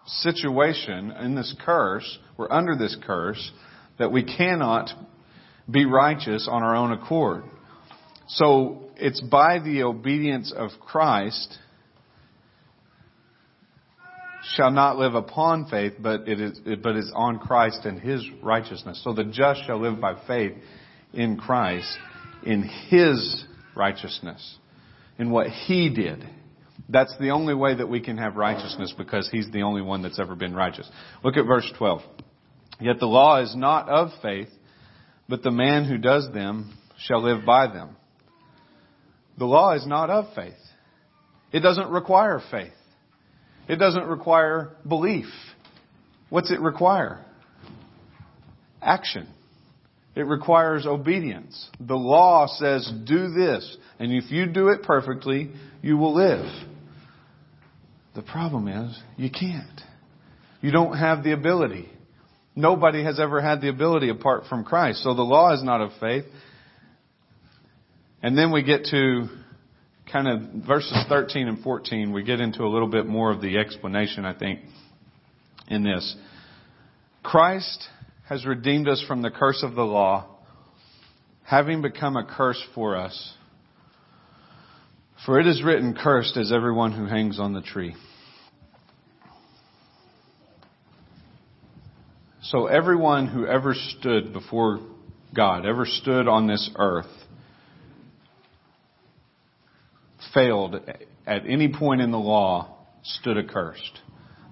situation, 0.06 1.10
in 1.12 1.34
this 1.34 1.54
curse, 1.64 2.18
we're 2.36 2.50
under 2.50 2.76
this 2.76 2.96
curse, 3.06 3.52
that 3.98 4.12
we 4.12 4.24
cannot 4.24 4.90
be 5.70 5.84
righteous 5.84 6.48
on 6.50 6.62
our 6.62 6.76
own 6.76 6.92
accord. 6.92 7.44
So 8.28 8.85
it's 8.96 9.20
by 9.20 9.58
the 9.58 9.82
obedience 9.82 10.52
of 10.56 10.70
Christ 10.80 11.58
shall 14.54 14.70
not 14.70 14.96
live 14.96 15.14
upon 15.14 15.66
faith, 15.66 15.94
but 15.98 16.28
it 16.28 16.40
is, 16.40 16.60
but 16.82 16.96
is 16.96 17.12
on 17.14 17.38
Christ 17.38 17.84
and 17.84 18.00
His 18.00 18.24
righteousness. 18.42 19.00
So 19.02 19.12
the 19.12 19.24
just 19.24 19.64
shall 19.66 19.80
live 19.80 20.00
by 20.00 20.14
faith 20.26 20.52
in 21.12 21.36
Christ, 21.36 21.96
in 22.44 22.62
His 22.88 23.44
righteousness, 23.74 24.58
in 25.18 25.30
what 25.30 25.48
He 25.48 25.90
did. 25.90 26.24
That's 26.88 27.14
the 27.18 27.30
only 27.30 27.54
way 27.54 27.74
that 27.74 27.88
we 27.88 28.00
can 28.00 28.18
have 28.18 28.36
righteousness 28.36 28.94
because 28.96 29.28
He's 29.30 29.50
the 29.50 29.62
only 29.62 29.82
one 29.82 30.02
that's 30.02 30.20
ever 30.20 30.36
been 30.36 30.54
righteous. 30.54 30.88
Look 31.24 31.36
at 31.36 31.46
verse 31.46 31.70
12. 31.76 32.02
Yet 32.80 33.00
the 33.00 33.06
law 33.06 33.42
is 33.42 33.54
not 33.56 33.88
of 33.88 34.10
faith, 34.22 34.48
but 35.28 35.42
the 35.42 35.50
man 35.50 35.84
who 35.84 35.98
does 35.98 36.28
them 36.32 36.76
shall 36.98 37.22
live 37.22 37.44
by 37.44 37.66
them. 37.66 37.96
The 39.38 39.44
law 39.44 39.74
is 39.74 39.86
not 39.86 40.10
of 40.10 40.26
faith. 40.34 40.54
It 41.52 41.60
doesn't 41.60 41.90
require 41.90 42.40
faith. 42.50 42.72
It 43.68 43.76
doesn't 43.76 44.04
require 44.04 44.70
belief. 44.86 45.26
What's 46.30 46.50
it 46.50 46.60
require? 46.60 47.24
Action. 48.80 49.28
It 50.14 50.26
requires 50.26 50.86
obedience. 50.86 51.68
The 51.78 51.96
law 51.96 52.46
says 52.46 52.90
do 53.04 53.28
this, 53.28 53.76
and 53.98 54.12
if 54.12 54.30
you 54.30 54.46
do 54.46 54.68
it 54.68 54.82
perfectly, 54.82 55.50
you 55.82 55.98
will 55.98 56.14
live. 56.14 56.46
The 58.14 58.22
problem 58.22 58.66
is, 58.66 58.98
you 59.16 59.30
can't. 59.30 59.80
You 60.62 60.70
don't 60.70 60.96
have 60.96 61.22
the 61.22 61.32
ability. 61.32 61.90
Nobody 62.54 63.04
has 63.04 63.20
ever 63.20 63.42
had 63.42 63.60
the 63.60 63.68
ability 63.68 64.08
apart 64.08 64.44
from 64.48 64.64
Christ. 64.64 65.02
So 65.02 65.12
the 65.12 65.22
law 65.22 65.52
is 65.52 65.62
not 65.62 65.82
of 65.82 65.90
faith. 66.00 66.24
And 68.22 68.36
then 68.36 68.52
we 68.52 68.62
get 68.62 68.84
to 68.86 69.28
kind 70.10 70.28
of 70.28 70.66
verses 70.66 71.04
13 71.08 71.48
and 71.48 71.62
14. 71.62 72.12
We 72.12 72.22
get 72.22 72.40
into 72.40 72.62
a 72.62 72.68
little 72.68 72.88
bit 72.88 73.06
more 73.06 73.30
of 73.30 73.40
the 73.40 73.58
explanation, 73.58 74.24
I 74.24 74.38
think, 74.38 74.60
in 75.68 75.82
this. 75.82 76.16
Christ 77.22 77.88
has 78.28 78.46
redeemed 78.46 78.88
us 78.88 79.04
from 79.06 79.22
the 79.22 79.30
curse 79.30 79.62
of 79.62 79.74
the 79.74 79.82
law, 79.82 80.26
having 81.44 81.82
become 81.82 82.16
a 82.16 82.24
curse 82.24 82.62
for 82.74 82.96
us. 82.96 83.34
For 85.24 85.40
it 85.40 85.46
is 85.46 85.62
written, 85.62 85.94
Cursed 85.94 86.36
is 86.36 86.52
everyone 86.52 86.92
who 86.92 87.06
hangs 87.06 87.40
on 87.40 87.52
the 87.52 87.62
tree. 87.62 87.94
So 92.42 92.66
everyone 92.66 93.26
who 93.26 93.44
ever 93.44 93.74
stood 93.74 94.32
before 94.32 94.78
God, 95.34 95.66
ever 95.66 95.84
stood 95.84 96.28
on 96.28 96.46
this 96.46 96.70
earth, 96.76 97.06
failed 100.36 100.76
at 101.26 101.46
any 101.46 101.72
point 101.72 102.02
in 102.02 102.10
the 102.10 102.18
law, 102.18 102.76
stood 103.02 103.38
accursed. 103.38 104.00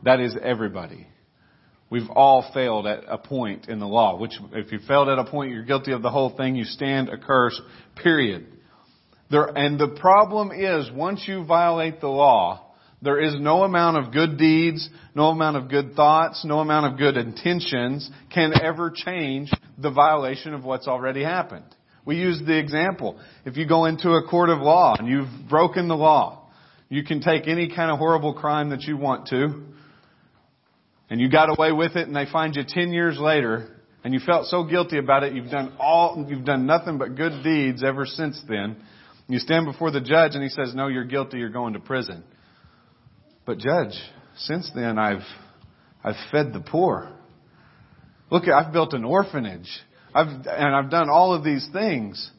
That 0.02 0.18
is 0.18 0.34
everybody. 0.42 1.06
We've 1.90 2.08
all 2.10 2.50
failed 2.54 2.86
at 2.86 3.04
a 3.06 3.18
point 3.18 3.68
in 3.68 3.78
the 3.78 3.86
law, 3.86 4.18
which 4.18 4.32
if 4.52 4.72
you 4.72 4.78
failed 4.88 5.10
at 5.10 5.18
a 5.18 5.24
point, 5.24 5.52
you're 5.52 5.62
guilty 5.62 5.92
of 5.92 6.00
the 6.00 6.10
whole 6.10 6.34
thing, 6.34 6.56
you 6.56 6.64
stand 6.64 7.10
accursed, 7.10 7.60
period. 8.02 8.46
There, 9.30 9.44
and 9.44 9.78
the 9.78 9.88
problem 9.88 10.50
is, 10.52 10.90
once 10.90 11.22
you 11.28 11.44
violate 11.44 12.00
the 12.00 12.08
law, 12.08 12.74
there 13.02 13.20
is 13.20 13.34
no 13.38 13.64
amount 13.64 13.98
of 13.98 14.12
good 14.12 14.38
deeds, 14.38 14.88
no 15.14 15.28
amount 15.28 15.58
of 15.58 15.68
good 15.68 15.94
thoughts, 15.94 16.44
no 16.46 16.60
amount 16.60 16.92
of 16.92 16.98
good 16.98 17.18
intentions 17.18 18.10
can 18.32 18.52
ever 18.58 18.90
change 18.90 19.52
the 19.76 19.90
violation 19.90 20.54
of 20.54 20.64
what's 20.64 20.88
already 20.88 21.22
happened. 21.22 21.66
We 22.04 22.16
use 22.16 22.40
the 22.44 22.58
example. 22.58 23.18
If 23.44 23.56
you 23.56 23.66
go 23.66 23.86
into 23.86 24.10
a 24.10 24.26
court 24.28 24.50
of 24.50 24.60
law 24.60 24.94
and 24.98 25.08
you've 25.08 25.48
broken 25.48 25.88
the 25.88 25.96
law, 25.96 26.48
you 26.88 27.02
can 27.02 27.20
take 27.20 27.48
any 27.48 27.74
kind 27.74 27.90
of 27.90 27.98
horrible 27.98 28.34
crime 28.34 28.70
that 28.70 28.82
you 28.82 28.96
want 28.96 29.28
to, 29.28 29.62
and 31.08 31.20
you 31.20 31.30
got 31.30 31.48
away 31.48 31.72
with 31.72 31.96
it 31.96 32.06
and 32.06 32.14
they 32.14 32.26
find 32.30 32.54
you 32.56 32.62
10 32.66 32.92
years 32.92 33.18
later, 33.18 33.68
and 34.02 34.12
you 34.12 34.20
felt 34.20 34.46
so 34.46 34.64
guilty 34.64 34.98
about 34.98 35.22
it, 35.22 35.32
you've 35.32 35.50
done 35.50 35.72
all, 35.78 36.26
you've 36.28 36.44
done 36.44 36.66
nothing 36.66 36.98
but 36.98 37.16
good 37.16 37.42
deeds 37.42 37.82
ever 37.82 38.04
since 38.04 38.40
then. 38.48 38.76
You 39.28 39.38
stand 39.38 39.64
before 39.64 39.90
the 39.90 40.02
judge 40.02 40.34
and 40.34 40.42
he 40.42 40.50
says, 40.50 40.74
no, 40.74 40.88
you're 40.88 41.04
guilty, 41.04 41.38
you're 41.38 41.48
going 41.48 41.72
to 41.72 41.80
prison. 41.80 42.22
But 43.46 43.58
judge, 43.58 43.94
since 44.36 44.70
then 44.74 44.98
I've, 44.98 45.24
I've 46.02 46.16
fed 46.30 46.52
the 46.52 46.60
poor. 46.60 47.10
Look, 48.30 48.44
I've 48.48 48.72
built 48.72 48.92
an 48.92 49.04
orphanage. 49.04 49.68
I've, 50.14 50.28
and 50.46 50.74
I've 50.74 50.90
done 50.90 51.08
all 51.10 51.34
of 51.34 51.44
these 51.44 51.68
things. 51.72 52.30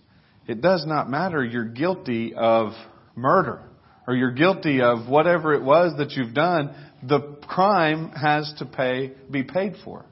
It 0.48 0.62
does 0.62 0.86
not 0.86 1.10
matter. 1.10 1.44
You're 1.44 1.65
guilty 1.65 2.34
of 2.34 2.74
murder 3.15 3.62
or 4.08 4.15
you're 4.15 4.32
guilty 4.32 4.82
of 4.82 5.08
whatever 5.10 5.53
it 5.53 5.63
was 5.63 5.98
that 5.98 6.12
you've 6.12 6.34
done. 6.34 6.74
The 7.03 7.38
crime 7.48 8.12
has 8.12 8.53
to 8.60 8.65
pay, 8.65 9.13
be 9.29 9.44
paid 9.44 9.75
for. 9.84 10.05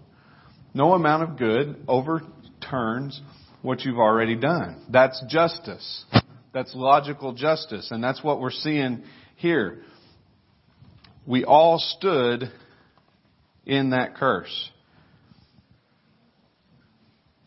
No 0.73 0.93
amount 0.93 1.23
of 1.23 1.37
good 1.37 1.83
overturns 1.87 3.21
what 3.61 3.81
you've 3.81 3.99
already 3.99 4.35
done. 4.35 4.83
That's 4.89 5.23
justice. 5.29 6.05
That's 6.53 6.73
logical 6.75 7.33
justice. 7.33 7.89
And 7.91 8.03
that's 8.03 8.23
what 8.23 8.41
we're 8.41 8.51
seeing 8.51 9.03
here 9.35 9.83
we 11.25 11.45
all 11.45 11.79
stood 11.79 12.51
in 13.65 13.91
that 13.91 14.15
curse. 14.15 14.69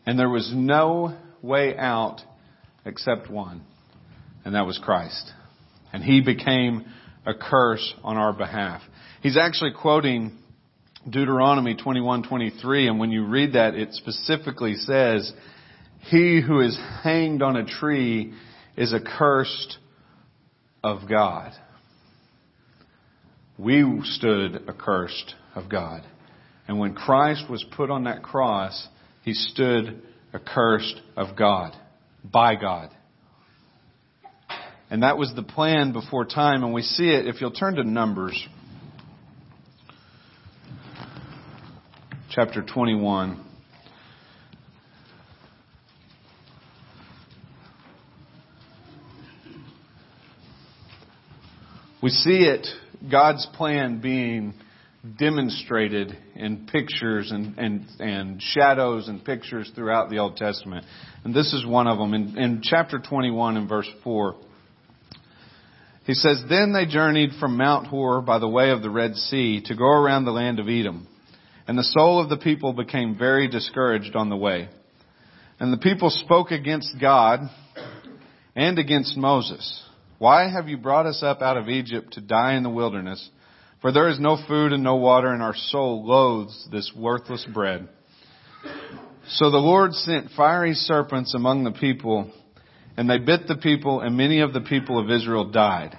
And 0.07 0.17
there 0.17 0.29
was 0.29 0.51
no 0.55 1.15
way 1.43 1.77
out 1.77 2.21
except 2.83 3.29
one, 3.29 3.61
and 4.43 4.55
that 4.55 4.65
was 4.65 4.79
Christ. 4.83 5.31
And 5.93 6.03
he 6.03 6.21
became 6.21 6.85
a 7.27 7.35
curse 7.35 7.93
on 8.03 8.17
our 8.17 8.33
behalf. 8.33 8.81
He's 9.21 9.37
actually 9.37 9.73
quoting 9.79 10.35
Deuteronomy 11.07 11.75
21:23 11.75 12.87
and 12.87 12.99
when 12.99 13.11
you 13.11 13.25
read 13.25 13.53
that 13.53 13.75
it 13.75 13.93
specifically 13.93 14.73
says 14.73 15.31
he 15.99 16.41
who 16.41 16.59
is 16.61 16.77
hanged 17.03 17.41
on 17.41 17.55
a 17.55 17.65
tree 17.65 18.33
is 18.75 18.93
accursed 18.93 19.77
of 20.83 21.07
God 21.07 21.53
we 23.57 24.01
stood 24.03 24.69
accursed 24.69 25.35
of 25.55 25.69
God. 25.69 26.03
And 26.67 26.79
when 26.79 26.93
Christ 26.93 27.49
was 27.49 27.65
put 27.75 27.89
on 27.89 28.03
that 28.03 28.21
cross, 28.21 28.87
he 29.27 29.33
stood 29.33 30.01
accursed 30.33 31.01
of 31.17 31.35
God, 31.35 31.75
by 32.23 32.55
God. 32.55 32.91
And 34.89 35.03
that 35.03 35.17
was 35.17 35.33
the 35.35 35.43
plan 35.43 35.91
before 35.91 36.23
time, 36.23 36.63
and 36.63 36.73
we 36.73 36.81
see 36.81 37.09
it 37.09 37.27
if 37.27 37.41
you'll 37.41 37.51
turn 37.51 37.75
to 37.75 37.83
Numbers, 37.83 38.47
chapter 42.29 42.63
21. 42.63 43.43
We 52.01 52.11
see 52.11 52.43
it 52.43 52.65
God's 53.11 53.45
plan 53.57 53.99
being 53.99 54.53
demonstrated 55.19 56.17
in 56.35 56.67
pictures 56.67 57.31
and, 57.31 57.57
and, 57.57 57.85
and 57.99 58.41
shadows 58.41 59.07
and 59.07 59.23
pictures 59.23 59.71
throughout 59.75 60.09
the 60.09 60.17
Old 60.17 60.37
Testament. 60.37 60.85
And 61.23 61.33
this 61.33 61.53
is 61.53 61.65
one 61.65 61.87
of 61.87 61.97
them. 61.97 62.13
In, 62.13 62.37
in 62.37 62.61
chapter 62.63 62.99
21 62.99 63.57
and 63.57 63.69
verse 63.69 63.89
4, 64.03 64.35
he 66.05 66.13
says, 66.13 66.41
Then 66.49 66.73
they 66.73 66.85
journeyed 66.85 67.31
from 67.39 67.57
Mount 67.57 67.87
Hor 67.87 68.21
by 68.21 68.39
the 68.39 68.47
way 68.47 68.71
of 68.71 68.81
the 68.81 68.89
Red 68.89 69.15
Sea 69.15 69.61
to 69.65 69.75
go 69.75 69.87
around 69.87 70.25
the 70.25 70.31
land 70.31 70.59
of 70.59 70.67
Edom. 70.67 71.07
And 71.67 71.77
the 71.77 71.83
soul 71.83 72.21
of 72.21 72.29
the 72.29 72.37
people 72.37 72.73
became 72.73 73.17
very 73.17 73.47
discouraged 73.49 74.15
on 74.15 74.29
the 74.29 74.37
way. 74.37 74.69
And 75.59 75.73
the 75.73 75.77
people 75.77 76.09
spoke 76.09 76.51
against 76.51 76.95
God 76.99 77.41
and 78.55 78.79
against 78.79 79.17
Moses. 79.17 79.83
Why 80.17 80.49
have 80.49 80.67
you 80.67 80.77
brought 80.77 81.05
us 81.05 81.21
up 81.21 81.41
out 81.41 81.57
of 81.57 81.67
Egypt 81.67 82.13
to 82.13 82.21
die 82.21 82.55
in 82.55 82.63
the 82.63 82.69
wilderness? 82.69 83.29
For 83.81 83.91
there 83.91 84.09
is 84.09 84.19
no 84.19 84.37
food 84.47 84.73
and 84.73 84.83
no 84.83 84.95
water, 84.95 85.31
and 85.31 85.41
our 85.41 85.55
soul 85.55 86.05
loathes 86.05 86.67
this 86.71 86.91
worthless 86.95 87.45
bread. 87.53 87.87
So 89.29 89.51
the 89.51 89.57
Lord 89.57 89.93
sent 89.93 90.31
fiery 90.31 90.73
serpents 90.73 91.35
among 91.35 91.63
the 91.63 91.71
people, 91.71 92.31
and 92.95 93.09
they 93.09 93.19
bit 93.19 93.47
the 93.47 93.57
people, 93.57 94.01
and 94.01 94.17
many 94.17 94.39
of 94.39 94.53
the 94.53 94.61
people 94.61 94.99
of 94.99 95.11
Israel 95.11 95.51
died. 95.51 95.97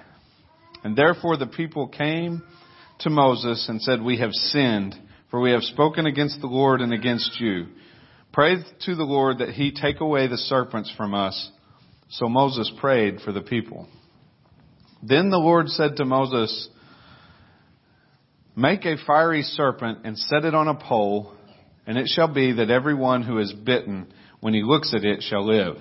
And 0.82 0.96
therefore 0.96 1.36
the 1.36 1.46
people 1.46 1.88
came 1.88 2.42
to 3.00 3.10
Moses 3.10 3.68
and 3.68 3.80
said, 3.80 4.02
We 4.02 4.18
have 4.18 4.32
sinned, 4.32 4.94
for 5.30 5.40
we 5.40 5.52
have 5.52 5.62
spoken 5.62 6.06
against 6.06 6.40
the 6.40 6.46
Lord 6.46 6.80
and 6.80 6.92
against 6.92 7.38
you. 7.40 7.66
Pray 8.32 8.56
to 8.86 8.94
the 8.94 9.04
Lord 9.04 9.38
that 9.38 9.50
he 9.50 9.72
take 9.72 10.00
away 10.00 10.26
the 10.26 10.36
serpents 10.36 10.92
from 10.96 11.14
us. 11.14 11.50
So 12.10 12.28
Moses 12.28 12.72
prayed 12.80 13.20
for 13.20 13.32
the 13.32 13.40
people. 13.40 13.86
Then 15.02 15.30
the 15.30 15.38
Lord 15.38 15.68
said 15.68 15.96
to 15.96 16.04
Moses, 16.04 16.68
Make 18.58 18.86
a 18.86 18.96
fiery 19.06 19.42
serpent 19.42 20.00
and 20.02 20.18
set 20.18 20.44
it 20.44 20.52
on 20.52 20.66
a 20.66 20.74
pole, 20.74 21.32
and 21.86 21.96
it 21.96 22.08
shall 22.08 22.26
be 22.26 22.54
that 22.54 22.70
everyone 22.70 23.22
who 23.22 23.38
is 23.38 23.52
bitten, 23.52 24.12
when 24.40 24.52
he 24.52 24.64
looks 24.64 24.92
at 24.92 25.04
it, 25.04 25.22
shall 25.22 25.46
live. 25.46 25.76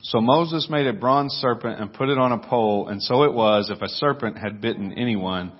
So 0.00 0.20
Moses 0.20 0.66
made 0.68 0.88
a 0.88 0.92
bronze 0.92 1.30
serpent 1.34 1.80
and 1.80 1.92
put 1.92 2.08
it 2.08 2.18
on 2.18 2.32
a 2.32 2.38
pole, 2.38 2.88
and 2.88 3.00
so 3.00 3.22
it 3.22 3.32
was 3.32 3.70
if 3.70 3.80
a 3.82 3.88
serpent 3.88 4.36
had 4.36 4.60
bitten 4.60 4.92
anyone, 4.98 5.52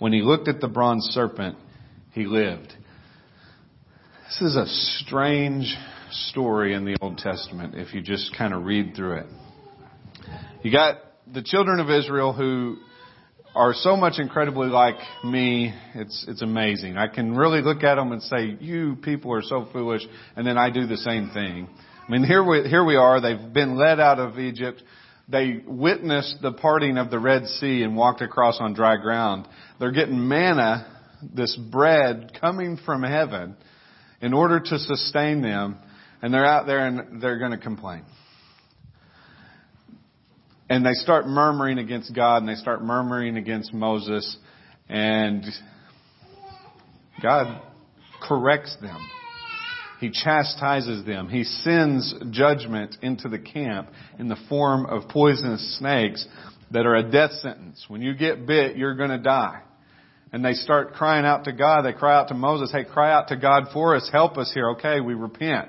when 0.00 0.12
he 0.12 0.20
looked 0.20 0.48
at 0.48 0.60
the 0.60 0.66
bronze 0.66 1.04
serpent, 1.12 1.56
he 2.10 2.24
lived. 2.24 2.74
This 4.26 4.50
is 4.50 4.56
a 4.56 4.66
strange 4.66 5.76
story 6.10 6.74
in 6.74 6.84
the 6.84 6.96
Old 7.00 7.18
Testament 7.18 7.76
if 7.76 7.94
you 7.94 8.02
just 8.02 8.36
kind 8.36 8.52
of 8.52 8.64
read 8.64 8.96
through 8.96 9.18
it. 9.18 9.26
You 10.64 10.72
got 10.72 10.96
the 11.32 11.42
children 11.42 11.78
of 11.78 11.88
Israel 11.88 12.32
who 12.32 12.78
are 13.54 13.72
so 13.72 13.96
much 13.96 14.14
incredibly 14.18 14.68
like 14.68 14.96
me, 15.22 15.72
it's, 15.94 16.24
it's 16.26 16.42
amazing. 16.42 16.96
I 16.96 17.06
can 17.06 17.36
really 17.36 17.60
look 17.60 17.84
at 17.84 17.94
them 17.94 18.10
and 18.12 18.22
say, 18.22 18.56
you 18.60 18.96
people 18.96 19.32
are 19.32 19.42
so 19.42 19.68
foolish, 19.72 20.02
and 20.36 20.46
then 20.46 20.58
I 20.58 20.70
do 20.70 20.86
the 20.86 20.96
same 20.96 21.30
thing. 21.30 21.68
I 22.06 22.10
mean, 22.10 22.24
here 22.24 22.42
we, 22.42 22.68
here 22.68 22.84
we 22.84 22.96
are, 22.96 23.20
they've 23.20 23.52
been 23.52 23.76
led 23.76 24.00
out 24.00 24.18
of 24.18 24.38
Egypt, 24.38 24.82
they 25.28 25.62
witnessed 25.66 26.38
the 26.42 26.52
parting 26.52 26.98
of 26.98 27.10
the 27.10 27.18
Red 27.18 27.46
Sea 27.46 27.82
and 27.82 27.96
walked 27.96 28.20
across 28.20 28.58
on 28.60 28.74
dry 28.74 28.96
ground. 28.96 29.48
They're 29.78 29.92
getting 29.92 30.28
manna, 30.28 30.86
this 31.34 31.56
bread 31.56 32.32
coming 32.40 32.78
from 32.84 33.02
heaven 33.02 33.56
in 34.20 34.34
order 34.34 34.60
to 34.60 34.78
sustain 34.78 35.40
them, 35.40 35.78
and 36.20 36.34
they're 36.34 36.44
out 36.44 36.66
there 36.66 36.86
and 36.86 37.22
they're 37.22 37.38
going 37.38 37.52
to 37.52 37.58
complain. 37.58 38.02
And 40.68 40.84
they 40.84 40.94
start 40.94 41.26
murmuring 41.26 41.78
against 41.78 42.14
God 42.14 42.38
and 42.38 42.48
they 42.48 42.54
start 42.54 42.82
murmuring 42.82 43.36
against 43.36 43.74
Moses 43.74 44.36
and 44.88 45.44
God 47.22 47.62
corrects 48.26 48.76
them. 48.80 48.98
He 50.00 50.10
chastises 50.10 51.04
them. 51.06 51.28
He 51.28 51.44
sends 51.44 52.14
judgment 52.30 52.96
into 53.02 53.28
the 53.28 53.38
camp 53.38 53.90
in 54.18 54.28
the 54.28 54.36
form 54.48 54.86
of 54.86 55.08
poisonous 55.08 55.78
snakes 55.78 56.26
that 56.72 56.86
are 56.86 56.96
a 56.96 57.10
death 57.10 57.32
sentence. 57.32 57.84
When 57.88 58.02
you 58.02 58.14
get 58.14 58.46
bit, 58.46 58.76
you're 58.76 58.96
going 58.96 59.10
to 59.10 59.18
die. 59.18 59.62
And 60.32 60.44
they 60.44 60.54
start 60.54 60.94
crying 60.94 61.24
out 61.24 61.44
to 61.44 61.52
God. 61.52 61.82
They 61.82 61.92
cry 61.92 62.16
out 62.16 62.28
to 62.28 62.34
Moses, 62.34 62.72
hey, 62.72 62.84
cry 62.84 63.12
out 63.12 63.28
to 63.28 63.36
God 63.36 63.68
for 63.72 63.94
us. 63.94 64.08
Help 64.12 64.36
us 64.36 64.50
here. 64.52 64.70
Okay, 64.70 65.00
we 65.00 65.14
repent. 65.14 65.68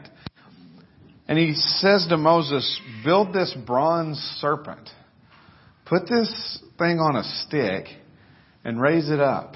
And 1.27 1.39
he 1.39 1.53
says 1.53 2.05
to 2.09 2.17
Moses, 2.17 2.79
build 3.03 3.33
this 3.33 3.55
bronze 3.65 4.17
serpent. 4.39 4.89
Put 5.85 6.07
this 6.07 6.61
thing 6.77 6.99
on 6.99 7.15
a 7.15 7.23
stick 7.23 7.85
and 8.63 8.81
raise 8.81 9.09
it 9.09 9.19
up. 9.19 9.55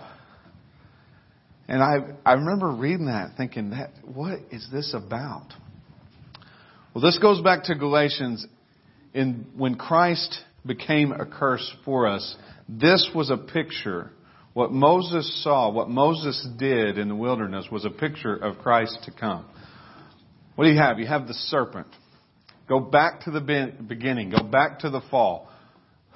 And 1.68 1.84
I, 1.84 1.98
I 2.26 2.34
remember 2.34 2.72
reading 2.72 3.06
that 3.06 3.38
thinking 3.38 3.72
that, 3.72 3.92
what 4.04 4.40
is 4.52 4.68
this 4.72 4.96
about? 4.96 5.54
Well, 6.94 7.04
this 7.04 7.20
goes 7.20 7.42
back 7.42 7.66
to 7.66 7.76
Galatians 7.76 8.46
in 9.14 9.46
when 9.56 9.76
Christ 9.76 10.40
became 10.66 11.12
a 11.12 11.26
curse 11.26 11.72
for 11.86 12.08
us. 12.08 12.36
This 12.68 13.10
was 13.14 13.30
a 13.30 13.38
picture. 13.38 14.12
What 14.54 14.72
Moses 14.72 15.44
saw, 15.44 15.72
what 15.72 15.90
Moses 15.90 16.48
did 16.58 16.98
in 16.98 17.08
the 17.08 17.16
wilderness 17.16 17.68
was 17.72 17.86
a 17.86 17.92
picture 17.92 18.36
of 18.36 18.58
Christ 18.58 18.98
to 19.06 19.12
come. 19.12 19.46
What 20.56 20.66
do 20.66 20.72
you 20.72 20.80
have? 20.80 21.00
You 21.00 21.08
have 21.08 21.28
the 21.28 21.34
serpent. 21.34 21.88
Go 22.68 22.80
back 22.80 23.22
to 23.22 23.32
the 23.32 23.74
beginning. 23.88 24.30
Go 24.30 24.44
back 24.44 24.80
to 24.80 24.90
the 24.90 25.02
fall. 25.10 25.50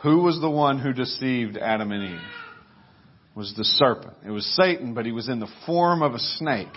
Who 0.04 0.24
was 0.24 0.40
the 0.42 0.50
one 0.50 0.80
who 0.80 0.94
deceived 0.94 1.58
Adam 1.58 1.92
and 1.92 2.16
Eve? 2.16 2.20
It 3.36 3.40
was 3.40 3.54
the 3.56 3.64
serpent. 3.64 4.18
It 4.26 4.32
was 4.32 4.46
Satan, 4.56 4.94
but 4.94 5.06
he 5.06 5.12
was 5.12 5.30
in 5.30 5.40
the 5.40 5.52
form 5.66 6.04
of 6.04 6.14
a 6.14 6.20
snake. 6.20 6.76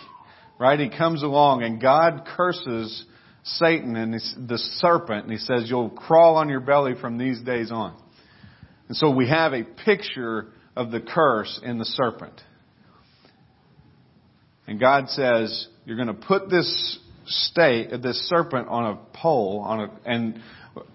Right? 0.58 0.80
He 0.80 0.88
comes 0.88 1.22
along 1.22 1.62
and 1.62 1.80
God 1.82 2.26
curses 2.34 3.04
Satan 3.44 3.94
and 3.96 4.14
the 4.14 4.58
serpent 4.58 5.24
and 5.24 5.32
he 5.32 5.38
says, 5.38 5.66
you'll 5.68 5.90
crawl 5.90 6.36
on 6.36 6.48
your 6.48 6.60
belly 6.60 6.94
from 6.98 7.18
these 7.18 7.40
days 7.40 7.70
on. 7.70 7.94
And 8.88 8.96
so 8.96 9.10
we 9.10 9.28
have 9.28 9.52
a 9.52 9.64
picture 9.64 10.46
of 10.74 10.90
the 10.90 11.00
curse 11.00 11.60
in 11.62 11.78
the 11.78 11.84
serpent. 11.84 12.40
And 14.66 14.80
God 14.80 15.10
says, 15.10 15.68
you're 15.84 15.96
going 15.96 16.08
to 16.08 16.14
put 16.14 16.48
this 16.48 16.98
stake, 17.26 17.90
this 18.02 18.28
serpent 18.28 18.68
on 18.68 18.86
a 18.86 19.16
pole, 19.16 19.62
on 19.66 19.80
a, 19.80 19.90
and 20.04 20.40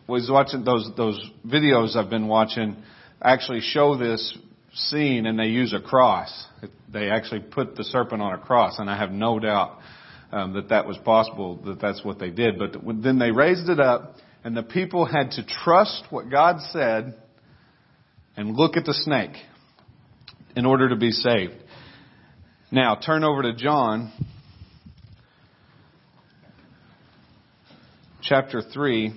was 0.08 0.30
watching 0.32 0.64
those, 0.64 0.90
those 0.96 1.20
videos 1.46 1.96
I've 1.96 2.10
been 2.10 2.28
watching 2.28 2.78
actually 3.22 3.62
show 3.62 3.98
this 3.98 4.38
scene 4.74 5.26
and 5.26 5.38
they 5.38 5.46
use 5.46 5.74
a 5.74 5.82
cross. 5.82 6.48
They 6.92 7.10
actually 7.10 7.42
put 7.42 7.76
the 7.76 7.84
serpent 7.84 8.22
on 8.22 8.34
a 8.34 8.38
cross 8.38 8.80
and 8.80 8.90
I 8.90 8.98
have 8.98 9.12
no 9.12 9.40
doubt 9.40 9.80
um, 10.32 10.54
that 10.54 10.70
that 10.70 10.88
was 10.88 10.98
possible, 11.00 11.58
that 11.66 11.82
that's 11.82 12.04
what 12.04 12.20
they 12.20 12.30
did. 12.30 12.58
But 12.58 12.82
then 13.04 13.20
they 13.20 13.32
raised 13.32 13.70
it 13.70 13.80
up 13.80 14.16
and 14.44 14.56
the 14.56 14.64
people 14.64 15.06
had 15.06 15.32
to 15.32 15.46
trust 15.46 16.04
what 16.10 16.30
God 16.30 16.58
said 16.72 17.16
and 18.36 18.56
look 18.56 18.78
at 18.78 18.86
the 18.86 18.94
snake 18.94 19.36
in 20.56 20.66
order 20.66 20.90
to 20.90 20.96
be 20.96 21.12
saved. 21.12 21.56
Now, 22.72 22.96
turn 22.96 23.24
over 23.24 23.42
to 23.44 23.54
John 23.54 24.12
chapter 28.22 28.62
3. 28.62 29.14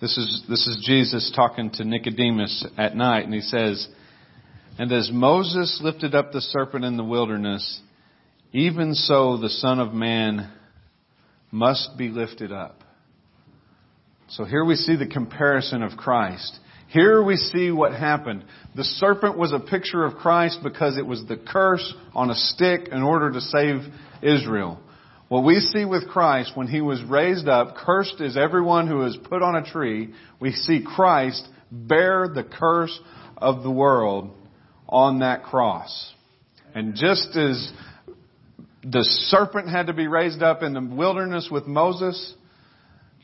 This 0.00 0.16
is, 0.16 0.44
this 0.48 0.66
is 0.66 0.84
Jesus 0.86 1.32
talking 1.34 1.70
to 1.72 1.84
Nicodemus 1.84 2.66
at 2.76 2.94
night, 2.94 3.24
and 3.24 3.34
he 3.34 3.40
says, 3.40 3.88
And 4.78 4.92
as 4.92 5.10
Moses 5.12 5.80
lifted 5.82 6.14
up 6.14 6.30
the 6.30 6.40
serpent 6.40 6.84
in 6.84 6.96
the 6.96 7.04
wilderness, 7.04 7.80
even 8.52 8.94
so 8.94 9.38
the 9.38 9.48
Son 9.48 9.80
of 9.80 9.92
Man 9.92 10.52
must 11.50 11.96
be 11.98 12.08
lifted 12.08 12.52
up. 12.52 12.80
So 14.28 14.44
here 14.44 14.64
we 14.64 14.76
see 14.76 14.96
the 14.96 15.06
comparison 15.06 15.82
of 15.82 15.96
Christ. 15.96 16.60
Here 16.88 17.22
we 17.22 17.36
see 17.36 17.70
what 17.70 17.92
happened. 17.92 18.44
The 18.74 18.84
serpent 18.84 19.36
was 19.36 19.52
a 19.52 19.60
picture 19.60 20.04
of 20.04 20.16
Christ 20.16 20.60
because 20.62 20.96
it 20.96 21.06
was 21.06 21.22
the 21.28 21.36
curse 21.36 21.94
on 22.14 22.30
a 22.30 22.34
stick 22.34 22.88
in 22.90 23.02
order 23.02 23.30
to 23.30 23.40
save 23.40 23.80
Israel. 24.22 24.80
What 25.28 25.44
we 25.44 25.60
see 25.60 25.84
with 25.84 26.08
Christ 26.08 26.52
when 26.54 26.66
he 26.66 26.80
was 26.80 27.02
raised 27.02 27.46
up, 27.46 27.76
cursed 27.76 28.20
is 28.20 28.38
everyone 28.38 28.88
who 28.88 29.04
is 29.04 29.18
put 29.28 29.42
on 29.42 29.56
a 29.56 29.70
tree. 29.70 30.14
We 30.40 30.52
see 30.52 30.82
Christ 30.82 31.46
bear 31.70 32.28
the 32.28 32.44
curse 32.44 32.98
of 33.36 33.62
the 33.62 33.70
world 33.70 34.30
on 34.88 35.18
that 35.18 35.42
cross. 35.42 36.14
And 36.74 36.94
just 36.94 37.36
as 37.36 37.70
the 38.82 39.02
serpent 39.02 39.68
had 39.68 39.88
to 39.88 39.92
be 39.92 40.06
raised 40.06 40.42
up 40.42 40.62
in 40.62 40.72
the 40.72 40.80
wilderness 40.80 41.48
with 41.50 41.66
Moses, 41.66 42.34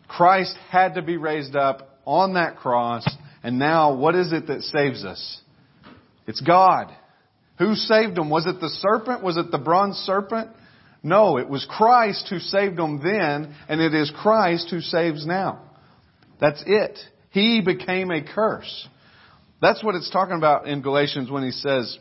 Christ 0.07 0.55
had 0.69 0.97
to 0.97 1.03
be 1.03 1.17
raised 1.17 1.57
up 1.57 2.01
on 2.05 2.35
that 2.35 2.57
cross. 2.57 3.07
And 3.45 3.59
now 3.59 3.95
what 3.95 4.17
is 4.17 4.33
it 4.33 4.47
that 4.49 4.63
saves 4.63 5.05
us? 5.05 5.41
It's 6.27 6.41
God. 6.41 6.93
Who 7.59 7.75
saved 7.75 8.17
him? 8.17 8.31
Was 8.31 8.47
it 8.47 8.59
the 8.59 8.71
serpent? 8.71 9.23
Was 9.23 9.37
it 9.37 9.51
the 9.51 9.59
bronze 9.59 9.97
serpent? 9.99 10.51
No, 11.03 11.37
it 11.37 11.49
was 11.49 11.67
Christ 11.69 12.27
who 12.31 12.39
saved 12.39 12.79
them 12.79 13.01
then, 13.05 13.55
and 13.69 13.81
it 13.83 13.93
is 13.95 14.11
Christ 14.11 14.71
who 14.71 14.81
saves 14.81 15.27
now. 15.27 15.61
That's 16.41 16.65
it. 16.67 16.99
He 17.31 17.61
became 17.61 18.11
a 18.11 18.25
curse. 18.25 18.89
That's 19.61 19.85
what 19.85 19.95
it's 19.95 20.11
talking 20.11 20.37
about 20.37 20.67
in 20.67 20.81
Galatians 20.81 21.31
when 21.31 21.43
he 21.43 21.51
says, 21.51 21.99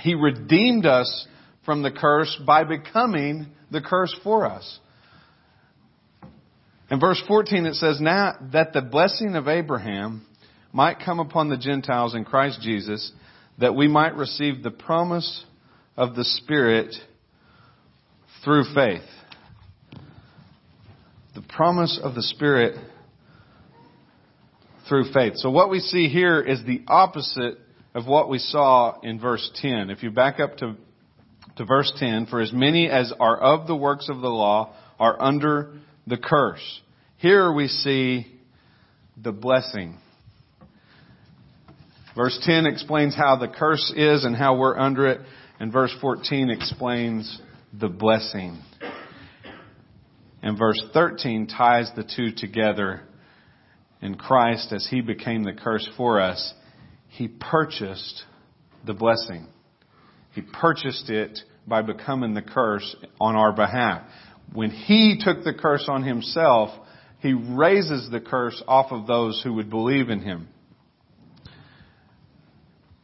He 0.00 0.14
redeemed 0.14 0.84
us 0.84 1.26
from 1.64 1.82
the 1.82 1.90
curse 1.90 2.38
by 2.46 2.64
becoming 2.64 3.46
the 3.70 3.80
curse 3.80 4.14
for 4.22 4.44
us. 4.44 4.78
In 6.90 7.00
verse 7.00 7.22
14 7.26 7.64
it 7.64 7.74
says, 7.76 8.00
Now 8.00 8.34
that 8.52 8.74
the 8.74 8.82
blessing 8.82 9.36
of 9.36 9.48
Abraham 9.48 10.26
might 10.72 10.98
come 11.04 11.20
upon 11.20 11.48
the 11.48 11.56
Gentiles 11.56 12.14
in 12.14 12.24
Christ 12.24 12.60
Jesus, 12.60 13.12
that 13.58 13.74
we 13.74 13.88
might 13.88 14.14
receive 14.14 14.62
the 14.62 14.70
promise 14.70 15.44
of 15.96 16.14
the 16.14 16.24
Spirit 16.24 16.94
through 18.44 18.64
faith. 18.74 19.02
The 21.34 21.42
promise 21.42 22.00
of 22.02 22.14
the 22.14 22.22
Spirit 22.22 22.76
through 24.88 25.12
faith. 25.12 25.34
So 25.36 25.50
what 25.50 25.70
we 25.70 25.80
see 25.80 26.08
here 26.08 26.40
is 26.40 26.64
the 26.64 26.82
opposite 26.88 27.58
of 27.94 28.06
what 28.06 28.28
we 28.28 28.38
saw 28.38 29.00
in 29.00 29.20
verse 29.20 29.50
10. 29.56 29.90
If 29.90 30.02
you 30.02 30.10
back 30.10 30.40
up 30.40 30.56
to, 30.58 30.76
to 31.56 31.64
verse 31.64 31.92
10, 31.96 32.26
for 32.26 32.40
as 32.40 32.52
many 32.52 32.88
as 32.88 33.12
are 33.18 33.38
of 33.38 33.66
the 33.66 33.76
works 33.76 34.08
of 34.08 34.20
the 34.20 34.28
law 34.28 34.74
are 34.98 35.20
under 35.20 35.74
the 36.06 36.16
curse. 36.16 36.80
Here 37.18 37.52
we 37.52 37.68
see 37.68 38.26
the 39.16 39.32
blessing. 39.32 39.98
Verse 42.20 42.38
10 42.42 42.66
explains 42.66 43.16
how 43.16 43.36
the 43.36 43.48
curse 43.48 43.90
is 43.96 44.26
and 44.26 44.36
how 44.36 44.54
we're 44.54 44.78
under 44.78 45.06
it, 45.06 45.22
and 45.58 45.72
verse 45.72 45.94
14 46.02 46.50
explains 46.50 47.40
the 47.72 47.88
blessing. 47.88 48.60
And 50.42 50.58
verse 50.58 50.82
13 50.92 51.46
ties 51.46 51.90
the 51.96 52.04
two 52.04 52.32
together 52.36 53.04
in 54.02 54.16
Christ 54.16 54.70
as 54.70 54.86
He 54.86 55.00
became 55.00 55.44
the 55.44 55.54
curse 55.54 55.88
for 55.96 56.20
us. 56.20 56.52
He 57.08 57.26
purchased 57.26 58.24
the 58.84 58.92
blessing. 58.92 59.46
He 60.34 60.42
purchased 60.42 61.08
it 61.08 61.38
by 61.66 61.80
becoming 61.80 62.34
the 62.34 62.42
curse 62.42 62.96
on 63.18 63.34
our 63.34 63.54
behalf. 63.54 64.02
When 64.52 64.68
He 64.68 65.18
took 65.24 65.42
the 65.42 65.54
curse 65.54 65.86
on 65.88 66.02
Himself, 66.02 66.68
He 67.20 67.32
raises 67.32 68.10
the 68.10 68.20
curse 68.20 68.62
off 68.68 68.92
of 68.92 69.06
those 69.06 69.40
who 69.42 69.54
would 69.54 69.70
believe 69.70 70.10
in 70.10 70.20
Him. 70.20 70.48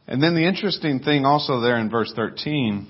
And 0.07 0.23
then 0.23 0.35
the 0.35 0.47
interesting 0.47 0.99
thing 0.99 1.25
also 1.25 1.59
there 1.59 1.77
in 1.77 1.89
verse 1.89 2.11
13, 2.15 2.87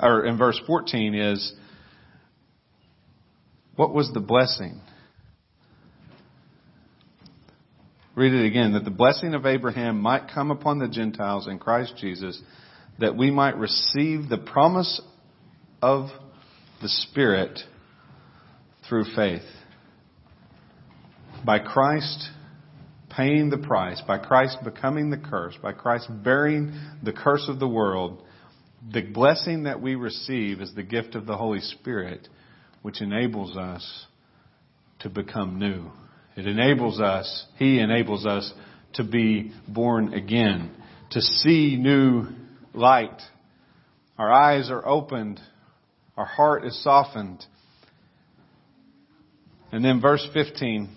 or 0.00 0.26
in 0.26 0.36
verse 0.36 0.60
14 0.66 1.14
is, 1.14 1.54
what 3.76 3.94
was 3.94 4.10
the 4.12 4.20
blessing? 4.20 4.80
Read 8.16 8.32
it 8.32 8.46
again. 8.46 8.72
That 8.72 8.84
the 8.84 8.90
blessing 8.90 9.34
of 9.34 9.46
Abraham 9.46 10.00
might 10.00 10.30
come 10.34 10.50
upon 10.50 10.78
the 10.78 10.88
Gentiles 10.88 11.46
in 11.46 11.58
Christ 11.58 11.94
Jesus, 12.00 12.40
that 12.98 13.16
we 13.16 13.30
might 13.30 13.56
receive 13.58 14.28
the 14.28 14.38
promise 14.38 15.00
of 15.82 16.08
the 16.82 16.88
Spirit 16.88 17.60
through 18.88 19.04
faith. 19.14 19.42
By 21.44 21.58
Christ 21.58 22.30
paying 23.16 23.48
the 23.48 23.58
price, 23.58 24.02
by 24.06 24.18
Christ 24.18 24.58
becoming 24.62 25.10
the 25.10 25.16
curse, 25.16 25.54
by 25.62 25.72
Christ 25.72 26.08
bearing 26.22 26.78
the 27.02 27.12
curse 27.12 27.46
of 27.48 27.58
the 27.58 27.68
world, 27.68 28.22
the 28.92 29.02
blessing 29.02 29.64
that 29.64 29.80
we 29.80 29.94
receive 29.94 30.60
is 30.60 30.74
the 30.74 30.82
gift 30.82 31.14
of 31.14 31.26
the 31.26 31.36
Holy 31.36 31.60
Spirit, 31.60 32.28
which 32.82 33.00
enables 33.00 33.56
us 33.56 34.06
to 35.00 35.08
become 35.08 35.58
new. 35.58 35.90
It 36.36 36.46
enables 36.46 37.00
us, 37.00 37.46
He 37.58 37.78
enables 37.80 38.26
us 38.26 38.52
to 38.94 39.04
be 39.04 39.52
born 39.66 40.12
again, 40.12 40.70
to 41.10 41.20
see 41.20 41.76
new 41.76 42.26
light. 42.74 43.20
Our 44.18 44.30
eyes 44.30 44.70
are 44.70 44.86
opened, 44.86 45.40
our 46.16 46.26
heart 46.26 46.64
is 46.64 46.82
softened. 46.82 47.44
And 49.72 49.84
then 49.84 50.00
verse 50.00 50.26
15, 50.32 50.94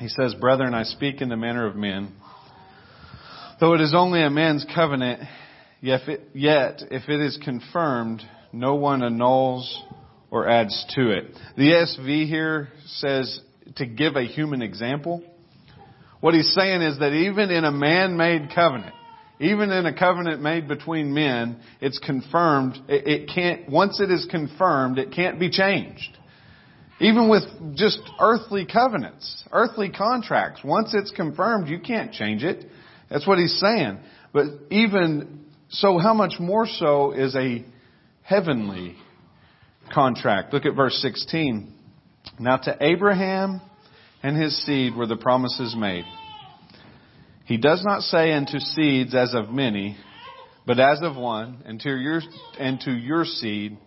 he 0.00 0.08
says, 0.08 0.34
Brethren, 0.34 0.72
I 0.72 0.84
speak 0.84 1.20
in 1.20 1.28
the 1.28 1.36
manner 1.36 1.66
of 1.66 1.76
men. 1.76 2.12
Though 3.60 3.74
it 3.74 3.82
is 3.82 3.94
only 3.94 4.22
a 4.22 4.30
man's 4.30 4.64
covenant, 4.74 5.20
yet 5.82 6.00
if 6.90 7.08
it 7.08 7.20
is 7.20 7.38
confirmed, 7.44 8.22
no 8.52 8.76
one 8.76 9.02
annuls 9.02 9.84
or 10.30 10.48
adds 10.48 10.86
to 10.94 11.10
it. 11.10 11.36
The 11.56 11.70
ESV 11.70 12.26
here 12.26 12.68
says 12.86 13.40
to 13.76 13.84
give 13.84 14.16
a 14.16 14.24
human 14.24 14.62
example. 14.62 15.22
What 16.20 16.32
he's 16.32 16.52
saying 16.54 16.80
is 16.80 16.98
that 17.00 17.12
even 17.12 17.50
in 17.50 17.64
a 17.64 17.72
man-made 17.72 18.50
covenant, 18.54 18.94
even 19.38 19.70
in 19.70 19.84
a 19.84 19.96
covenant 19.96 20.40
made 20.40 20.66
between 20.66 21.12
men, 21.12 21.60
it's 21.80 21.98
confirmed. 21.98 22.78
It, 22.88 23.06
it 23.06 23.30
can't, 23.34 23.68
once 23.68 24.00
it 24.00 24.10
is 24.10 24.26
confirmed, 24.30 24.98
it 24.98 25.12
can't 25.12 25.38
be 25.38 25.50
changed. 25.50 26.16
Even 27.00 27.30
with 27.30 27.44
just 27.74 27.98
earthly 28.20 28.66
covenants, 28.66 29.42
earthly 29.52 29.88
contracts, 29.90 30.60
once 30.62 30.94
it's 30.94 31.10
confirmed, 31.10 31.68
you 31.68 31.80
can't 31.80 32.12
change 32.12 32.44
it. 32.44 32.66
That's 33.08 33.26
what 33.26 33.38
he's 33.38 33.58
saying. 33.58 33.98
But 34.32 34.44
even 34.70 35.46
so, 35.70 35.98
how 35.98 36.12
much 36.12 36.34
more 36.38 36.66
so 36.66 37.12
is 37.12 37.34
a 37.34 37.64
heavenly 38.22 38.96
contract? 39.92 40.52
Look 40.52 40.66
at 40.66 40.76
verse 40.76 41.00
16. 41.00 41.72
Now 42.38 42.58
to 42.58 42.76
Abraham 42.80 43.62
and 44.22 44.36
his 44.36 44.64
seed 44.66 44.94
were 44.94 45.06
the 45.06 45.16
promises 45.16 45.74
made. 45.76 46.04
He 47.46 47.56
does 47.56 47.82
not 47.84 48.02
say 48.02 48.32
unto 48.32 48.58
seeds 48.58 49.14
as 49.14 49.34
of 49.34 49.48
many, 49.48 49.96
but 50.66 50.78
as 50.78 51.00
of 51.02 51.16
one, 51.16 51.62
and 51.64 51.80
to 51.80 51.96
your, 51.96 52.20
and 52.58 52.78
to 52.80 52.92
your 52.92 53.24
seed, 53.24 53.78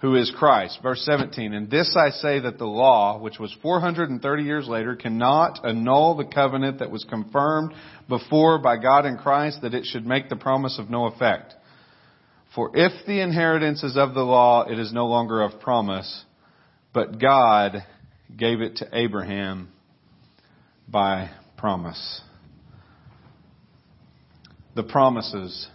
who 0.00 0.14
is 0.14 0.32
Christ. 0.36 0.78
Verse 0.82 1.02
17, 1.04 1.52
and 1.52 1.70
this 1.70 1.96
I 1.96 2.10
say 2.10 2.38
that 2.40 2.58
the 2.58 2.66
law, 2.66 3.18
which 3.18 3.38
was 3.38 3.54
430 3.62 4.42
years 4.44 4.68
later, 4.68 4.94
cannot 4.94 5.64
annul 5.64 6.16
the 6.16 6.24
covenant 6.24 6.78
that 6.78 6.90
was 6.90 7.04
confirmed 7.04 7.74
before 8.08 8.58
by 8.60 8.76
God 8.76 9.06
in 9.06 9.18
Christ 9.18 9.62
that 9.62 9.74
it 9.74 9.84
should 9.84 10.06
make 10.06 10.28
the 10.28 10.36
promise 10.36 10.78
of 10.78 10.88
no 10.88 11.06
effect. 11.06 11.54
For 12.54 12.70
if 12.74 12.92
the 13.06 13.20
inheritance 13.20 13.82
is 13.82 13.96
of 13.96 14.14
the 14.14 14.22
law, 14.22 14.64
it 14.68 14.78
is 14.78 14.92
no 14.92 15.06
longer 15.06 15.42
of 15.42 15.60
promise, 15.60 16.24
but 16.94 17.20
God 17.20 17.84
gave 18.36 18.60
it 18.60 18.76
to 18.76 18.88
Abraham 18.92 19.68
by 20.88 21.30
promise. 21.56 22.22
The 24.76 24.84
promises, 24.84 25.68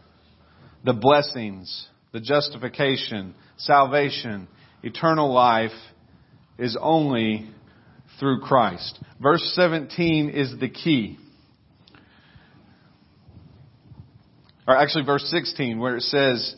the 0.85 0.93
blessings, 0.93 1.87
the 2.13 2.21
justification, 2.21 3.35
salvation, 3.57 4.47
eternal 4.81 5.31
life 5.31 5.71
is 6.57 6.77
only 6.79 7.49
through 8.19 8.41
Christ. 8.41 8.99
Verse 9.21 9.43
17 9.55 10.29
is 10.29 10.53
the 10.59 10.69
key. 10.69 11.17
Or 14.67 14.77
actually, 14.77 15.03
verse 15.03 15.23
16, 15.29 15.79
where 15.79 15.97
it 15.97 16.03
says, 16.03 16.55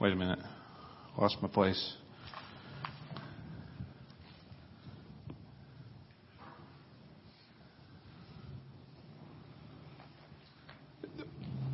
wait 0.00 0.12
a 0.12 0.16
minute, 0.16 0.40
lost 1.16 1.36
my 1.40 1.48
place. 1.48 1.94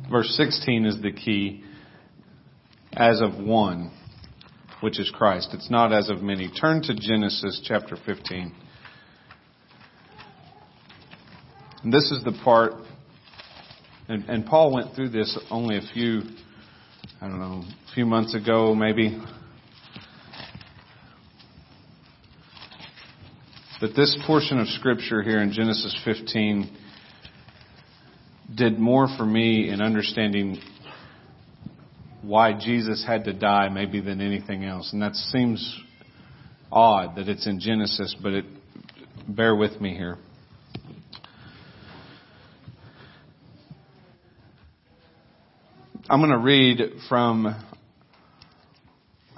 Verse 0.09 0.29
16 0.37 0.85
is 0.85 1.01
the 1.01 1.11
key 1.11 1.63
as 2.93 3.21
of 3.21 3.37
one 3.37 3.91
which 4.81 4.99
is 4.99 5.11
Christ. 5.11 5.49
It's 5.53 5.69
not 5.69 5.91
as 5.91 6.09
of 6.09 6.21
many. 6.21 6.49
Turn 6.49 6.81
to 6.83 6.93
Genesis 6.93 7.61
chapter 7.63 7.97
15. 8.05 8.53
And 11.83 11.93
this 11.93 12.11
is 12.11 12.23
the 12.23 12.37
part, 12.43 12.73
and, 14.07 14.23
and 14.29 14.45
Paul 14.45 14.73
went 14.73 14.95
through 14.95 15.09
this 15.09 15.37
only 15.49 15.77
a 15.77 15.81
few, 15.93 16.21
I 17.21 17.27
don't 17.27 17.39
know, 17.39 17.63
a 17.63 17.93
few 17.93 18.05
months 18.05 18.35
ago 18.35 18.75
maybe. 18.75 19.21
But 23.79 23.91
this 23.95 24.17
portion 24.25 24.59
of 24.59 24.67
Scripture 24.67 25.21
here 25.21 25.39
in 25.39 25.51
Genesis 25.51 25.95
15 26.03 26.75
did 28.55 28.79
more 28.79 29.07
for 29.17 29.25
me 29.25 29.69
in 29.69 29.81
understanding 29.81 30.57
why 32.21 32.53
Jesus 32.53 33.05
had 33.05 33.25
to 33.25 33.33
die 33.33 33.69
maybe 33.69 34.01
than 34.01 34.21
anything 34.21 34.63
else. 34.63 34.91
And 34.93 35.01
that 35.01 35.15
seems 35.15 35.81
odd 36.71 37.15
that 37.15 37.27
it's 37.29 37.47
in 37.47 37.59
Genesis, 37.59 38.15
but 38.21 38.33
it, 38.33 38.45
bear 39.27 39.55
with 39.55 39.79
me 39.79 39.95
here. 39.95 40.17
I'm 46.09 46.21
going 46.21 46.31
to 46.31 46.37
read 46.37 46.79
from 47.09 47.47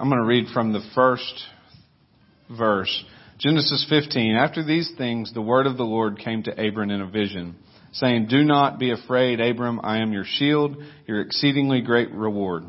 I'm 0.00 0.08
going 0.08 0.20
to 0.20 0.26
read 0.26 0.46
from 0.54 0.72
the 0.72 0.80
first 0.94 1.42
verse. 2.48 3.04
Genesis 3.38 3.84
15. 3.90 4.36
After 4.36 4.64
these 4.64 4.90
things, 4.96 5.34
the 5.34 5.42
word 5.42 5.66
of 5.66 5.76
the 5.76 5.82
Lord 5.82 6.18
came 6.18 6.42
to 6.44 6.52
Abram 6.52 6.90
in 6.90 7.00
a 7.00 7.06
vision, 7.06 7.56
saying, 7.92 8.26
Do 8.28 8.44
not 8.44 8.78
be 8.78 8.92
afraid, 8.92 9.40
Abram. 9.40 9.80
I 9.82 9.98
am 9.98 10.12
your 10.12 10.24
shield, 10.24 10.76
your 11.06 11.20
exceedingly 11.20 11.80
great 11.80 12.12
reward. 12.12 12.64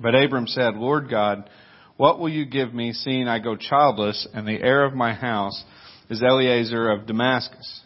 But 0.00 0.14
Abram 0.14 0.46
said, 0.46 0.76
Lord 0.76 1.10
God, 1.10 1.48
what 1.96 2.18
will 2.18 2.30
you 2.30 2.46
give 2.46 2.72
me, 2.72 2.92
seeing 2.92 3.28
I 3.28 3.38
go 3.38 3.56
childless, 3.56 4.26
and 4.32 4.46
the 4.46 4.60
heir 4.60 4.84
of 4.84 4.94
my 4.94 5.12
house 5.12 5.62
is 6.08 6.22
Eliezer 6.22 6.90
of 6.90 7.06
Damascus? 7.06 7.82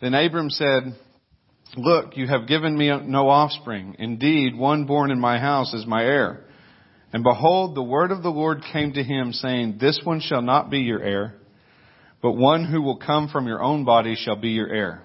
Then 0.00 0.12
Abram 0.12 0.50
said, 0.50 0.94
Look, 1.76 2.16
you 2.16 2.26
have 2.28 2.46
given 2.46 2.76
me 2.76 2.92
no 3.04 3.28
offspring. 3.28 3.96
Indeed, 3.98 4.56
one 4.56 4.84
born 4.84 5.10
in 5.10 5.18
my 5.18 5.38
house 5.38 5.72
is 5.72 5.86
my 5.86 6.04
heir. 6.04 6.44
And 7.12 7.24
behold, 7.24 7.74
the 7.74 7.82
word 7.82 8.10
of 8.10 8.22
the 8.22 8.28
Lord 8.28 8.62
came 8.72 8.92
to 8.92 9.02
him, 9.02 9.32
saying, 9.32 9.78
This 9.80 10.00
one 10.04 10.20
shall 10.20 10.42
not 10.42 10.70
be 10.70 10.80
your 10.80 11.02
heir, 11.02 11.34
but 12.20 12.32
one 12.32 12.64
who 12.64 12.82
will 12.82 12.98
come 12.98 13.28
from 13.28 13.46
your 13.46 13.62
own 13.62 13.84
body 13.84 14.16
shall 14.16 14.36
be 14.36 14.50
your 14.50 14.68
heir. 14.68 15.04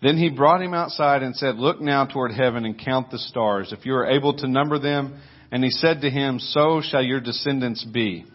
Then 0.00 0.16
he 0.16 0.30
brought 0.30 0.62
him 0.62 0.74
outside 0.74 1.22
and 1.22 1.34
said, 1.34 1.56
Look 1.56 1.80
now 1.80 2.06
toward 2.06 2.32
heaven 2.32 2.64
and 2.64 2.78
count 2.78 3.10
the 3.10 3.18
stars, 3.18 3.72
if 3.72 3.84
you 3.84 3.94
are 3.94 4.06
able 4.06 4.34
to 4.34 4.48
number 4.48 4.78
them. 4.78 5.20
And 5.50 5.64
he 5.64 5.70
said 5.70 6.02
to 6.02 6.10
him, 6.10 6.38
So 6.38 6.82
shall 6.82 7.02
your 7.02 7.20
descendants 7.20 7.84
be. 7.84 8.26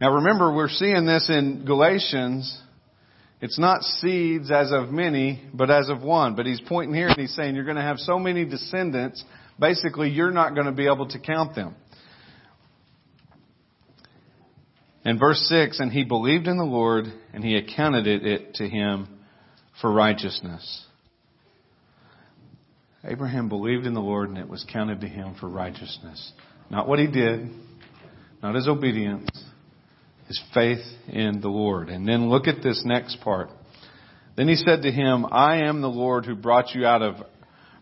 Now 0.00 0.14
remember, 0.14 0.54
we're 0.54 0.68
seeing 0.68 1.06
this 1.06 1.28
in 1.28 1.64
Galatians. 1.64 2.60
It's 3.40 3.58
not 3.58 3.82
seeds 3.82 4.52
as 4.52 4.70
of 4.70 4.90
many, 4.90 5.42
but 5.52 5.70
as 5.70 5.88
of 5.88 6.02
one. 6.02 6.36
But 6.36 6.46
he's 6.46 6.60
pointing 6.60 6.94
here 6.94 7.08
and 7.08 7.18
he's 7.18 7.34
saying 7.34 7.56
you're 7.56 7.64
going 7.64 7.76
to 7.76 7.82
have 7.82 7.98
so 7.98 8.18
many 8.18 8.44
descendants, 8.44 9.24
basically 9.58 10.10
you're 10.10 10.30
not 10.30 10.54
going 10.54 10.66
to 10.66 10.72
be 10.72 10.86
able 10.86 11.08
to 11.08 11.18
count 11.18 11.56
them. 11.56 11.74
And 15.04 15.18
verse 15.18 15.44
6, 15.48 15.80
and 15.80 15.90
he 15.90 16.04
believed 16.04 16.46
in 16.46 16.56
the 16.56 16.64
Lord 16.64 17.06
and 17.32 17.42
he 17.42 17.56
accounted 17.56 18.06
it 18.06 18.54
to 18.54 18.68
him 18.68 19.08
for 19.80 19.92
righteousness. 19.92 20.84
Abraham 23.04 23.48
believed 23.48 23.86
in 23.86 23.94
the 23.94 24.00
Lord 24.00 24.28
and 24.28 24.38
it 24.38 24.48
was 24.48 24.64
counted 24.72 25.00
to 25.00 25.08
him 25.08 25.34
for 25.40 25.48
righteousness. 25.48 26.32
Not 26.70 26.86
what 26.86 26.98
he 26.98 27.08
did, 27.08 27.50
not 28.42 28.54
his 28.54 28.68
obedience, 28.68 29.28
his 30.28 30.40
faith 30.54 30.84
in 31.08 31.40
the 31.40 31.48
Lord. 31.48 31.88
And 31.88 32.06
then 32.06 32.30
look 32.30 32.46
at 32.46 32.62
this 32.62 32.82
next 32.84 33.20
part. 33.22 33.50
Then 34.36 34.48
he 34.48 34.54
said 34.54 34.82
to 34.82 34.90
him, 34.90 35.26
I 35.30 35.64
am 35.64 35.80
the 35.80 35.88
Lord 35.88 36.24
who 36.24 36.34
brought 36.34 36.74
you 36.74 36.86
out 36.86 37.02
of 37.02 37.16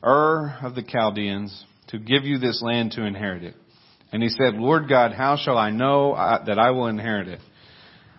Ur 0.02 0.56
of 0.62 0.74
the 0.74 0.82
Chaldeans 0.82 1.64
to 1.88 1.98
give 1.98 2.24
you 2.24 2.38
this 2.38 2.62
land 2.62 2.92
to 2.92 3.04
inherit 3.04 3.44
it. 3.44 3.54
And 4.12 4.22
he 4.22 4.28
said, 4.28 4.54
Lord 4.54 4.88
God, 4.88 5.12
how 5.12 5.36
shall 5.36 5.58
I 5.58 5.70
know 5.70 6.12
uh, 6.12 6.44
that 6.46 6.58
I 6.58 6.70
will 6.70 6.86
inherit 6.86 7.28
it? 7.28 7.40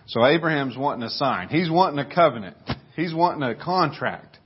So 0.06 0.24
Abraham's 0.24 0.76
wanting 0.76 1.02
a 1.02 1.10
sign. 1.10 1.48
He's 1.48 1.70
wanting 1.70 1.98
a 1.98 2.14
covenant. 2.14 2.56
He's 2.96 3.14
wanting 3.14 3.42
a 3.42 3.54
contract, 3.54 4.38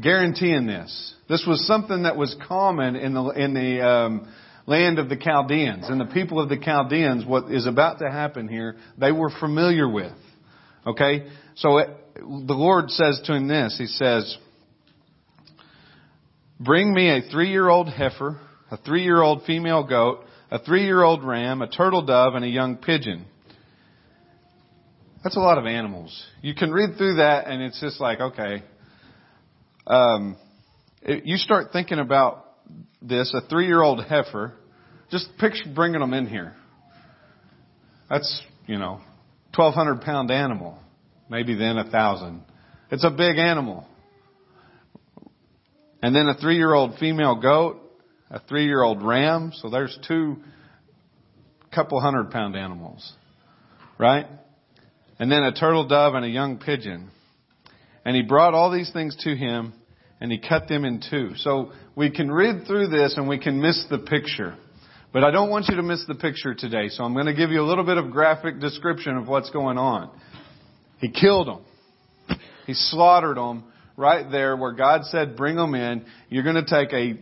guaranteeing 0.00 0.66
this. 0.66 1.14
This 1.28 1.44
was 1.46 1.66
something 1.66 2.04
that 2.04 2.16
was 2.16 2.36
common 2.46 2.96
in 2.96 3.14
the 3.14 3.28
in 3.30 3.54
the 3.54 3.86
um, 3.86 4.32
land 4.66 4.98
of 4.98 5.08
the 5.08 5.16
Chaldeans 5.16 5.88
and 5.88 6.00
the 6.00 6.12
people 6.12 6.40
of 6.40 6.48
the 6.48 6.58
Chaldeans. 6.58 7.24
What 7.26 7.50
is 7.50 7.66
about 7.66 7.98
to 7.98 8.10
happen 8.10 8.48
here, 8.48 8.76
they 8.98 9.12
were 9.12 9.30
familiar 9.40 9.88
with. 9.88 10.12
Okay, 10.86 11.26
so 11.56 11.78
it, 11.78 11.88
the 12.16 12.54
Lord 12.54 12.90
says 12.90 13.20
to 13.26 13.34
him 13.34 13.48
this. 13.48 13.76
He 13.78 13.86
says, 13.86 14.36
"Bring 16.60 16.92
me 16.92 17.10
a 17.10 17.22
three-year-old 17.30 17.88
heifer, 17.88 18.40
a 18.70 18.76
three-year-old 18.76 19.44
female 19.44 19.84
goat." 19.84 20.24
a 20.52 20.58
three 20.58 20.84
year 20.84 21.02
old 21.02 21.24
ram, 21.24 21.62
a 21.62 21.66
turtle 21.66 22.02
dove, 22.02 22.34
and 22.34 22.44
a 22.44 22.48
young 22.48 22.76
pigeon. 22.76 23.24
That's 25.22 25.36
a 25.36 25.40
lot 25.40 25.58
of 25.58 25.66
animals. 25.66 26.24
You 26.40 26.54
can 26.54 26.72
read 26.72 26.96
through 26.96 27.16
that 27.16 27.46
and 27.46 27.62
it's 27.62 27.80
just 27.80 28.00
like, 28.00 28.20
okay. 28.20 28.64
Um, 29.86 30.36
it, 31.00 31.24
you 31.26 31.36
start 31.36 31.68
thinking 31.72 31.98
about 31.98 32.46
this, 33.00 33.32
a 33.34 33.46
three 33.48 33.66
year 33.66 33.82
old 33.82 34.04
heifer, 34.04 34.54
just 35.10 35.28
picture 35.38 35.70
bringing 35.72 36.00
them 36.00 36.12
in 36.12 36.26
here. 36.26 36.54
That's, 38.10 38.42
you 38.66 38.78
know, 38.78 39.00
1200 39.54 40.00
pound 40.02 40.30
animal. 40.30 40.78
Maybe 41.28 41.54
then 41.54 41.78
a 41.78 41.88
thousand. 41.88 42.42
It's 42.90 43.04
a 43.04 43.10
big 43.10 43.38
animal. 43.38 43.86
And 46.02 46.16
then 46.16 46.26
a 46.26 46.34
three 46.34 46.56
year 46.56 46.74
old 46.74 46.98
female 46.98 47.40
goat, 47.40 47.80
a 48.28 48.40
three 48.40 48.64
year 48.64 48.82
old 48.82 49.02
ram. 49.02 49.52
So 49.54 49.70
there's 49.70 49.96
two 50.08 50.38
couple 51.72 52.00
hundred 52.00 52.30
pound 52.32 52.56
animals. 52.56 53.12
Right? 53.98 54.26
And 55.22 55.30
then 55.30 55.44
a 55.44 55.52
turtle 55.52 55.86
dove 55.86 56.14
and 56.14 56.24
a 56.24 56.28
young 56.28 56.58
pigeon. 56.58 57.08
And 58.04 58.16
he 58.16 58.22
brought 58.22 58.54
all 58.54 58.72
these 58.72 58.90
things 58.92 59.14
to 59.20 59.36
him 59.36 59.72
and 60.20 60.32
he 60.32 60.38
cut 60.40 60.66
them 60.66 60.84
in 60.84 61.00
two. 61.08 61.36
So 61.36 61.70
we 61.94 62.10
can 62.10 62.28
read 62.28 62.66
through 62.66 62.88
this 62.88 63.14
and 63.16 63.28
we 63.28 63.38
can 63.38 63.62
miss 63.62 63.86
the 63.88 63.98
picture. 63.98 64.56
But 65.12 65.22
I 65.22 65.30
don't 65.30 65.48
want 65.48 65.66
you 65.68 65.76
to 65.76 65.82
miss 65.84 66.04
the 66.08 66.16
picture 66.16 66.56
today. 66.56 66.88
So 66.88 67.04
I'm 67.04 67.14
going 67.14 67.26
to 67.26 67.34
give 67.34 67.50
you 67.50 67.60
a 67.60 67.68
little 67.68 67.84
bit 67.84 67.98
of 67.98 68.10
graphic 68.10 68.58
description 68.58 69.16
of 69.16 69.28
what's 69.28 69.50
going 69.50 69.78
on. 69.78 70.10
He 70.98 71.08
killed 71.08 71.46
them. 71.46 72.38
He 72.66 72.74
slaughtered 72.74 73.36
them 73.36 73.62
right 73.96 74.28
there 74.28 74.56
where 74.56 74.72
God 74.72 75.04
said, 75.04 75.36
bring 75.36 75.54
them 75.54 75.76
in. 75.76 76.04
You're 76.30 76.42
going 76.42 76.64
to 76.64 76.64
take 76.64 76.92
a 76.92 77.16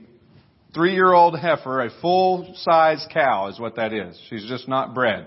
three 0.73 0.95
year 0.95 1.13
old 1.13 1.39
heifer, 1.39 1.85
a 1.85 1.91
full 2.01 2.55
size 2.57 3.07
cow 3.13 3.49
is 3.49 3.61
what 3.61 3.77
that 3.77 3.93
is. 3.93 4.19
She's 4.31 4.49
just 4.49 4.69
not 4.69 4.95
bred. 4.95 5.27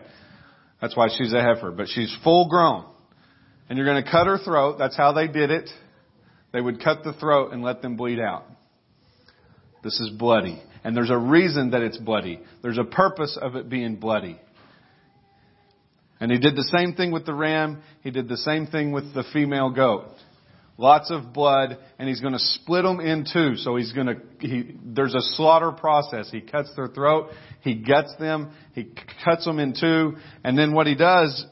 That's 0.83 0.97
why 0.97 1.07
she's 1.07 1.31
a 1.31 1.41
heifer. 1.41 1.71
But 1.71 1.87
she's 1.87 2.13
full 2.25 2.49
grown. 2.49 2.83
And 3.69 3.77
you're 3.77 3.87
going 3.87 4.03
to 4.03 4.11
cut 4.11 4.27
her 4.27 4.37
throat. 4.37 4.75
That's 4.77 4.97
how 4.97 5.13
they 5.13 5.29
did 5.29 5.49
it. 5.49 5.69
They 6.51 6.59
would 6.59 6.83
cut 6.83 7.05
the 7.05 7.13
throat 7.13 7.53
and 7.53 7.63
let 7.63 7.81
them 7.81 7.95
bleed 7.95 8.19
out. 8.19 8.43
This 9.81 9.97
is 10.01 10.09
bloody. 10.09 10.61
And 10.83 10.95
there's 10.95 11.09
a 11.09 11.17
reason 11.17 11.71
that 11.71 11.81
it's 11.83 11.97
bloody. 11.97 12.41
There's 12.61 12.77
a 12.77 12.83
purpose 12.83 13.39
of 13.41 13.55
it 13.55 13.69
being 13.69 13.95
bloody. 13.95 14.37
And 16.19 16.29
he 16.29 16.37
did 16.37 16.57
the 16.57 16.69
same 16.77 16.95
thing 16.95 17.13
with 17.13 17.25
the 17.25 17.33
ram. 17.33 17.81
He 18.01 18.11
did 18.11 18.27
the 18.27 18.35
same 18.35 18.67
thing 18.67 18.91
with 18.91 19.13
the 19.13 19.23
female 19.31 19.69
goat. 19.69 20.09
Lots 20.77 21.11
of 21.11 21.33
blood, 21.33 21.77
and 21.99 22.09
he's 22.09 22.19
going 22.19 22.33
to 22.33 22.39
split 22.39 22.83
them 22.83 22.99
in 22.99 23.25
two. 23.31 23.57
So 23.57 23.75
he's 23.75 23.91
going 23.91 24.07
to, 24.07 24.15
he, 24.39 24.75
there's 24.83 25.13
a 25.13 25.21
slaughter 25.21 25.71
process. 25.71 26.29
He 26.31 26.41
cuts 26.41 26.71
their 26.75 26.87
throat, 26.87 27.29
he 27.61 27.75
guts 27.75 28.13
them, 28.19 28.51
he 28.73 28.91
cuts 29.23 29.45
them 29.45 29.59
in 29.59 29.75
two, 29.79 30.15
and 30.43 30.57
then 30.57 30.73
what 30.73 30.87
he 30.87 30.95
does, 30.95 31.45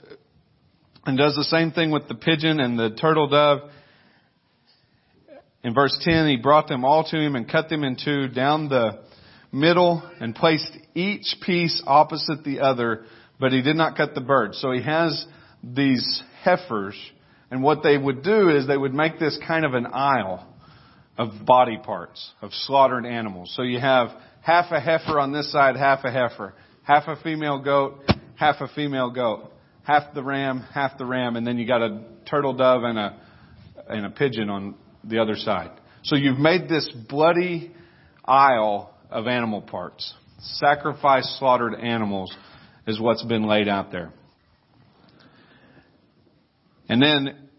and 1.05 1.17
does 1.17 1.35
the 1.35 1.43
same 1.43 1.71
thing 1.71 1.91
with 1.91 2.07
the 2.07 2.15
pigeon 2.15 2.59
and 2.59 2.79
the 2.79 2.91
turtle 2.91 3.27
dove. 3.27 3.69
In 5.63 5.75
verse 5.75 5.95
10, 6.01 6.27
he 6.27 6.37
brought 6.37 6.67
them 6.67 6.83
all 6.83 7.03
to 7.03 7.17
him 7.17 7.35
and 7.35 7.49
cut 7.49 7.69
them 7.69 7.83
in 7.83 7.97
two 8.03 8.27
down 8.27 8.69
the 8.69 9.03
middle 9.51 10.01
and 10.19 10.33
placed 10.33 10.71
each 10.95 11.35
piece 11.45 11.83
opposite 11.85 12.43
the 12.43 12.61
other, 12.61 13.05
but 13.39 13.51
he 13.51 13.61
did 13.61 13.75
not 13.75 13.95
cut 13.95 14.15
the 14.15 14.21
bird. 14.21 14.55
So 14.55 14.71
he 14.71 14.81
has 14.81 15.25
these 15.63 16.23
heifers, 16.43 16.95
and 17.51 17.61
what 17.61 17.83
they 17.83 17.97
would 17.97 18.23
do 18.23 18.49
is 18.49 18.65
they 18.65 18.77
would 18.77 18.93
make 18.93 19.19
this 19.19 19.37
kind 19.45 19.65
of 19.65 19.73
an 19.73 19.85
aisle 19.85 20.47
of 21.17 21.45
body 21.45 21.77
parts, 21.77 22.31
of 22.41 22.51
slaughtered 22.53 23.05
animals. 23.05 23.53
So 23.55 23.61
you 23.61 23.79
have 23.79 24.09
half 24.41 24.71
a 24.71 24.79
heifer 24.79 25.19
on 25.19 25.33
this 25.33 25.51
side, 25.51 25.75
half 25.75 26.03
a 26.03 26.11
heifer, 26.11 26.53
half 26.83 27.03
a 27.07 27.21
female 27.21 27.59
goat, 27.59 27.99
half 28.35 28.55
a 28.61 28.67
female 28.69 29.11
goat, 29.11 29.51
half 29.83 30.13
the 30.15 30.23
ram, 30.23 30.61
half 30.73 30.97
the 30.97 31.05
ram, 31.05 31.35
and 31.35 31.45
then 31.45 31.57
you 31.57 31.67
got 31.67 31.81
a 31.81 32.01
turtle 32.25 32.53
dove 32.53 32.83
and 32.83 32.97
a 32.97 33.19
and 33.89 34.05
a 34.05 34.09
pigeon 34.09 34.49
on 34.49 34.75
the 35.03 35.19
other 35.19 35.35
side. 35.35 35.71
So 36.03 36.15
you've 36.15 36.39
made 36.39 36.69
this 36.69 36.89
bloody 37.09 37.71
aisle 38.25 38.93
of 39.09 39.27
animal 39.27 39.61
parts. 39.61 40.13
Sacrifice 40.39 41.37
slaughtered 41.39 41.75
animals 41.75 42.35
is 42.87 42.99
what's 42.99 43.23
been 43.23 43.47
laid 43.47 43.67
out 43.67 43.91
there. 43.91 44.11
And 46.91 47.01
then, 47.01 47.49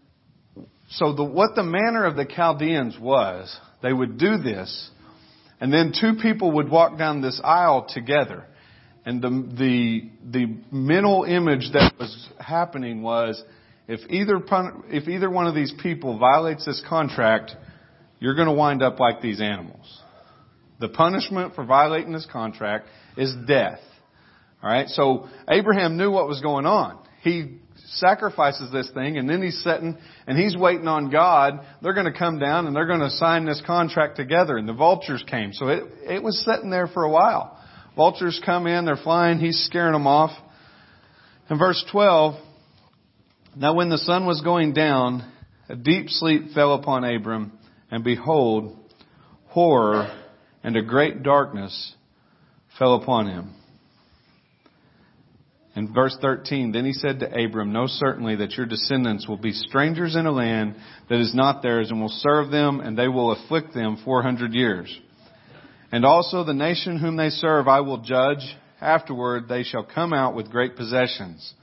so 0.91 1.13
the, 1.13 1.23
what 1.23 1.55
the 1.55 1.63
manner 1.63 2.05
of 2.05 2.15
the 2.15 2.25
Chaldeans 2.25 2.97
was, 2.99 3.53
they 3.81 3.91
would 3.91 4.17
do 4.17 4.37
this 4.37 4.91
and 5.63 5.71
then 5.71 5.93
two 5.97 6.15
people 6.21 6.51
would 6.55 6.69
walk 6.69 6.97
down 6.97 7.21
this 7.21 7.39
aisle 7.41 7.87
together. 7.87 8.43
And 9.05 9.21
the, 9.21 9.29
the, 9.57 10.09
the 10.29 10.57
mental 10.75 11.23
image 11.23 11.71
that 11.71 11.93
was 11.97 12.29
happening 12.37 13.01
was 13.01 13.41
if 13.87 14.01
either, 14.09 14.41
if 14.89 15.07
either 15.07 15.29
one 15.29 15.47
of 15.47 15.55
these 15.55 15.73
people 15.81 16.19
violates 16.19 16.65
this 16.65 16.83
contract, 16.89 17.51
you're 18.19 18.35
going 18.35 18.49
to 18.49 18.53
wind 18.53 18.83
up 18.83 18.99
like 18.99 19.21
these 19.21 19.39
animals. 19.39 20.01
The 20.81 20.89
punishment 20.89 21.55
for 21.55 21.63
violating 21.63 22.11
this 22.11 22.27
contract 22.29 22.87
is 23.15 23.33
death. 23.47 23.79
Alright, 24.61 24.89
so 24.89 25.29
Abraham 25.49 25.95
knew 25.95 26.11
what 26.11 26.27
was 26.27 26.41
going 26.41 26.65
on. 26.65 26.99
He 27.21 27.59
sacrifices 27.85 28.71
this 28.71 28.89
thing 28.91 29.17
and 29.17 29.29
then 29.29 29.41
he's 29.41 29.61
sitting 29.63 29.97
and 30.27 30.37
he's 30.37 30.55
waiting 30.55 30.87
on 30.87 31.09
God. 31.09 31.59
They're 31.81 31.93
going 31.93 32.11
to 32.11 32.17
come 32.17 32.39
down 32.39 32.67
and 32.67 32.75
they're 32.75 32.87
going 32.87 33.01
to 33.01 33.09
sign 33.09 33.45
this 33.45 33.61
contract 33.65 34.15
together 34.15 34.57
and 34.57 34.67
the 34.67 34.73
vultures 34.73 35.23
came. 35.29 35.53
So 35.53 35.67
it, 35.67 35.83
it 36.03 36.23
was 36.23 36.43
sitting 36.43 36.69
there 36.69 36.87
for 36.87 37.03
a 37.03 37.09
while. 37.09 37.59
Vultures 37.95 38.41
come 38.43 38.67
in, 38.67 38.85
they're 38.85 38.95
flying, 38.95 39.39
he's 39.39 39.63
scaring 39.65 39.93
them 39.93 40.07
off. 40.07 40.31
In 41.49 41.59
verse 41.59 41.83
12, 41.91 42.35
now 43.55 43.75
when 43.75 43.89
the 43.89 43.97
sun 43.97 44.25
was 44.25 44.41
going 44.41 44.73
down, 44.73 45.29
a 45.69 45.75
deep 45.75 46.09
sleep 46.09 46.51
fell 46.53 46.73
upon 46.73 47.03
Abram 47.03 47.51
and 47.91 48.03
behold, 48.03 48.77
horror 49.47 50.19
and 50.63 50.75
a 50.75 50.81
great 50.81 51.21
darkness 51.21 51.93
fell 52.79 52.95
upon 52.95 53.27
him. 53.27 53.53
In 55.75 55.91
verse 55.91 56.15
13, 56.21 56.71
then 56.71 56.85
he 56.85 56.93
said 56.93 57.19
to 57.19 57.45
Abram, 57.45 57.73
Know 57.73 57.87
certainly 57.87 58.35
that 58.35 58.51
your 58.51 58.67
descendants 58.67 59.27
will 59.27 59.37
be 59.37 59.53
strangers 59.53 60.15
in 60.15 60.27
a 60.27 60.31
land 60.31 60.75
that 61.09 61.19
is 61.19 61.33
not 61.33 61.63
theirs 61.63 61.89
and 61.89 61.99
will 61.99 62.09
serve 62.09 62.51
them 62.51 62.79
and 62.79 62.97
they 62.97 63.07
will 63.07 63.31
afflict 63.31 63.73
them 63.73 63.99
400 64.05 64.53
years. 64.53 64.95
And 65.91 66.05
also 66.05 66.43
the 66.43 66.53
nation 66.53 66.99
whom 66.99 67.17
they 67.17 67.29
serve 67.29 67.67
I 67.67 67.81
will 67.81 67.99
judge. 67.99 68.55
Afterward 68.79 69.47
they 69.47 69.63
shall 69.63 69.83
come 69.83 70.13
out 70.13 70.35
with 70.35 70.51
great 70.51 70.75
possessions. 70.75 71.53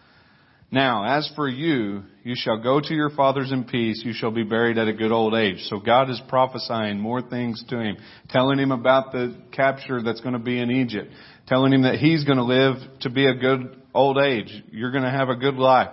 Now, 0.73 1.19
as 1.19 1.31
for 1.35 1.49
you, 1.49 2.05
you 2.23 2.35
shall 2.37 2.63
go 2.63 2.81
to 2.81 2.95
your 2.95 3.11
fathers 3.11 3.51
in 3.51 3.65
peace. 3.65 4.03
You 4.05 4.13
shall 4.13 4.31
be 4.31 4.45
buried 4.45 4.79
at 4.79 4.87
a 4.87 4.93
good 4.93 5.11
old 5.11 5.35
age. 5.35 5.59
So 5.69 5.81
God 5.81 6.11
is 6.11 6.21
prophesying 6.29 7.01
more 7.01 7.23
things 7.23 7.65
to 7.71 7.81
him, 7.81 7.97
telling 8.29 8.59
him 8.59 8.71
about 8.71 9.11
the 9.11 9.37
capture 9.53 10.01
that's 10.01 10.21
going 10.21 10.35
to 10.35 10.39
be 10.39 10.61
in 10.61 10.71
Egypt, 10.71 11.11
telling 11.49 11.73
him 11.73 11.83
that 11.83 11.97
he's 11.97 12.25
going 12.25 12.39
to 12.39 12.45
live 12.45 12.77
to 13.01 13.11
be 13.11 13.27
a 13.27 13.35
good 13.35 13.80
old 13.95 14.19
age. 14.19 14.65
You're 14.71 14.93
going 14.93 15.05
to 15.05 15.11
have 15.11 15.29
a 15.29 15.37
good 15.37 15.57
life. 15.57 15.91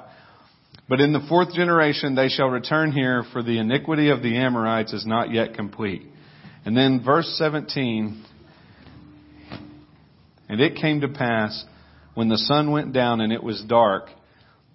But 0.89 1.01
in 1.01 1.11
the 1.11 1.25
fourth 1.27 1.53
generation 1.53 2.15
they 2.15 2.29
shall 2.29 2.47
return 2.47 2.91
here, 2.91 3.23
for 3.33 3.43
the 3.43 3.59
iniquity 3.59 4.09
of 4.09 4.21
the 4.21 4.37
Amorites 4.37 4.93
is 4.93 5.05
not 5.05 5.33
yet 5.33 5.53
complete. 5.53 6.03
And 6.65 6.75
then 6.75 7.03
verse 7.03 7.27
17, 7.37 8.25
and 10.49 10.61
it 10.61 10.75
came 10.75 11.01
to 11.01 11.07
pass 11.07 11.65
when 12.13 12.29
the 12.29 12.37
sun 12.37 12.71
went 12.71 12.93
down 12.93 13.21
and 13.21 13.31
it 13.33 13.43
was 13.43 13.63
dark, 13.67 14.09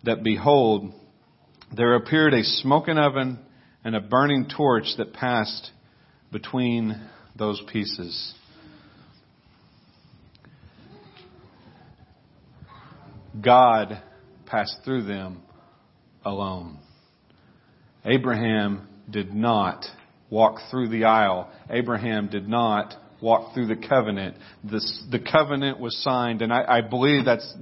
that 0.04 0.22
behold, 0.22 0.92
there 1.74 1.94
appeared 1.94 2.34
a 2.34 2.44
smoking 2.44 2.98
oven 2.98 3.38
and 3.84 3.96
a 3.96 4.00
burning 4.00 4.48
torch 4.54 4.84
that 4.98 5.12
passed 5.12 5.70
between 6.30 7.00
those 7.36 7.62
pieces. 7.72 8.34
God 13.40 14.02
passed 14.46 14.76
through 14.84 15.04
them 15.04 15.42
alone. 16.24 16.78
Abraham 18.04 18.88
did 19.10 19.34
not 19.34 19.84
walk 20.30 20.58
through 20.70 20.88
the 20.88 21.04
aisle. 21.04 21.50
Abraham 21.70 22.28
did 22.28 22.48
not 22.48 22.94
walk 23.20 23.54
through 23.54 23.66
the 23.66 23.76
covenant. 23.76 24.36
This, 24.64 25.04
the 25.10 25.20
covenant 25.20 25.78
was 25.78 25.96
signed, 26.02 26.42
and 26.42 26.52
I, 26.52 26.64
I 26.66 26.80
believe 26.80 27.24
that's 27.24 27.54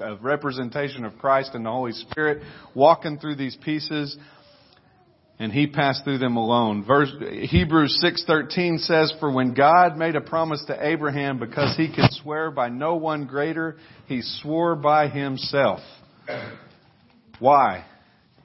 a 0.00 0.16
representation 0.16 1.04
of 1.04 1.18
Christ 1.18 1.52
and 1.54 1.64
the 1.64 1.70
Holy 1.70 1.92
Spirit 1.92 2.42
walking 2.74 3.18
through 3.18 3.36
these 3.36 3.56
pieces 3.56 4.16
and 5.38 5.52
he 5.52 5.66
passed 5.66 6.04
through 6.04 6.18
them 6.18 6.36
alone. 6.36 6.84
Verse, 6.84 7.12
Hebrews 7.20 8.00
6:13 8.00 8.78
says, 8.78 9.12
"For 9.20 9.30
when 9.30 9.54
God 9.54 9.96
made 9.96 10.16
a 10.16 10.20
promise 10.20 10.64
to 10.66 10.86
Abraham 10.86 11.38
because 11.38 11.76
he 11.76 11.88
could 11.88 12.12
swear 12.12 12.50
by 12.50 12.68
no 12.68 12.96
one 12.96 13.26
greater, 13.26 13.76
he 14.06 14.22
swore 14.22 14.74
by 14.74 15.08
himself." 15.08 15.80
Why? 17.38 17.84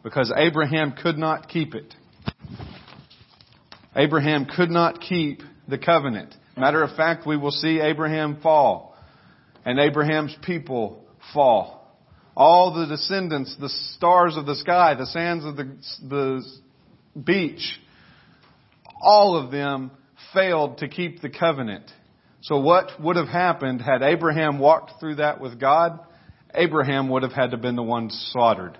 Because 0.03 0.31
Abraham 0.35 0.91
could 0.91 1.17
not 1.17 1.47
keep 1.47 1.73
it. 1.73 1.95
Abraham 3.95 4.45
could 4.45 4.69
not 4.69 5.01
keep 5.01 5.41
the 5.67 5.77
covenant. 5.77 6.35
Matter 6.55 6.83
of 6.83 6.95
fact, 6.95 7.25
we 7.25 7.37
will 7.37 7.51
see 7.51 7.79
Abraham 7.79 8.37
fall 8.41 8.95
and 9.65 9.79
Abraham's 9.79 10.35
people 10.41 11.03
fall. 11.33 11.79
All 12.35 12.73
the 12.73 12.87
descendants, 12.87 13.55
the 13.57 13.69
stars 13.69 14.35
of 14.37 14.45
the 14.45 14.55
sky, 14.55 14.95
the 14.95 15.05
sands 15.05 15.45
of 15.45 15.55
the, 15.55 15.75
the 16.07 16.43
beach, 17.21 17.79
all 19.01 19.35
of 19.35 19.51
them 19.51 19.91
failed 20.33 20.79
to 20.79 20.87
keep 20.87 21.21
the 21.21 21.29
covenant. 21.29 21.89
So 22.41 22.59
what 22.59 22.99
would 22.99 23.15
have 23.15 23.27
happened 23.27 23.81
had 23.81 24.01
Abraham 24.01 24.59
walked 24.59 24.99
through 24.99 25.15
that 25.15 25.39
with 25.39 25.59
God? 25.59 25.99
Abraham 26.53 27.09
would 27.09 27.23
have 27.23 27.31
had 27.31 27.51
to 27.51 27.57
been 27.57 27.75
the 27.75 27.83
one 27.83 28.09
slaughtered. 28.09 28.77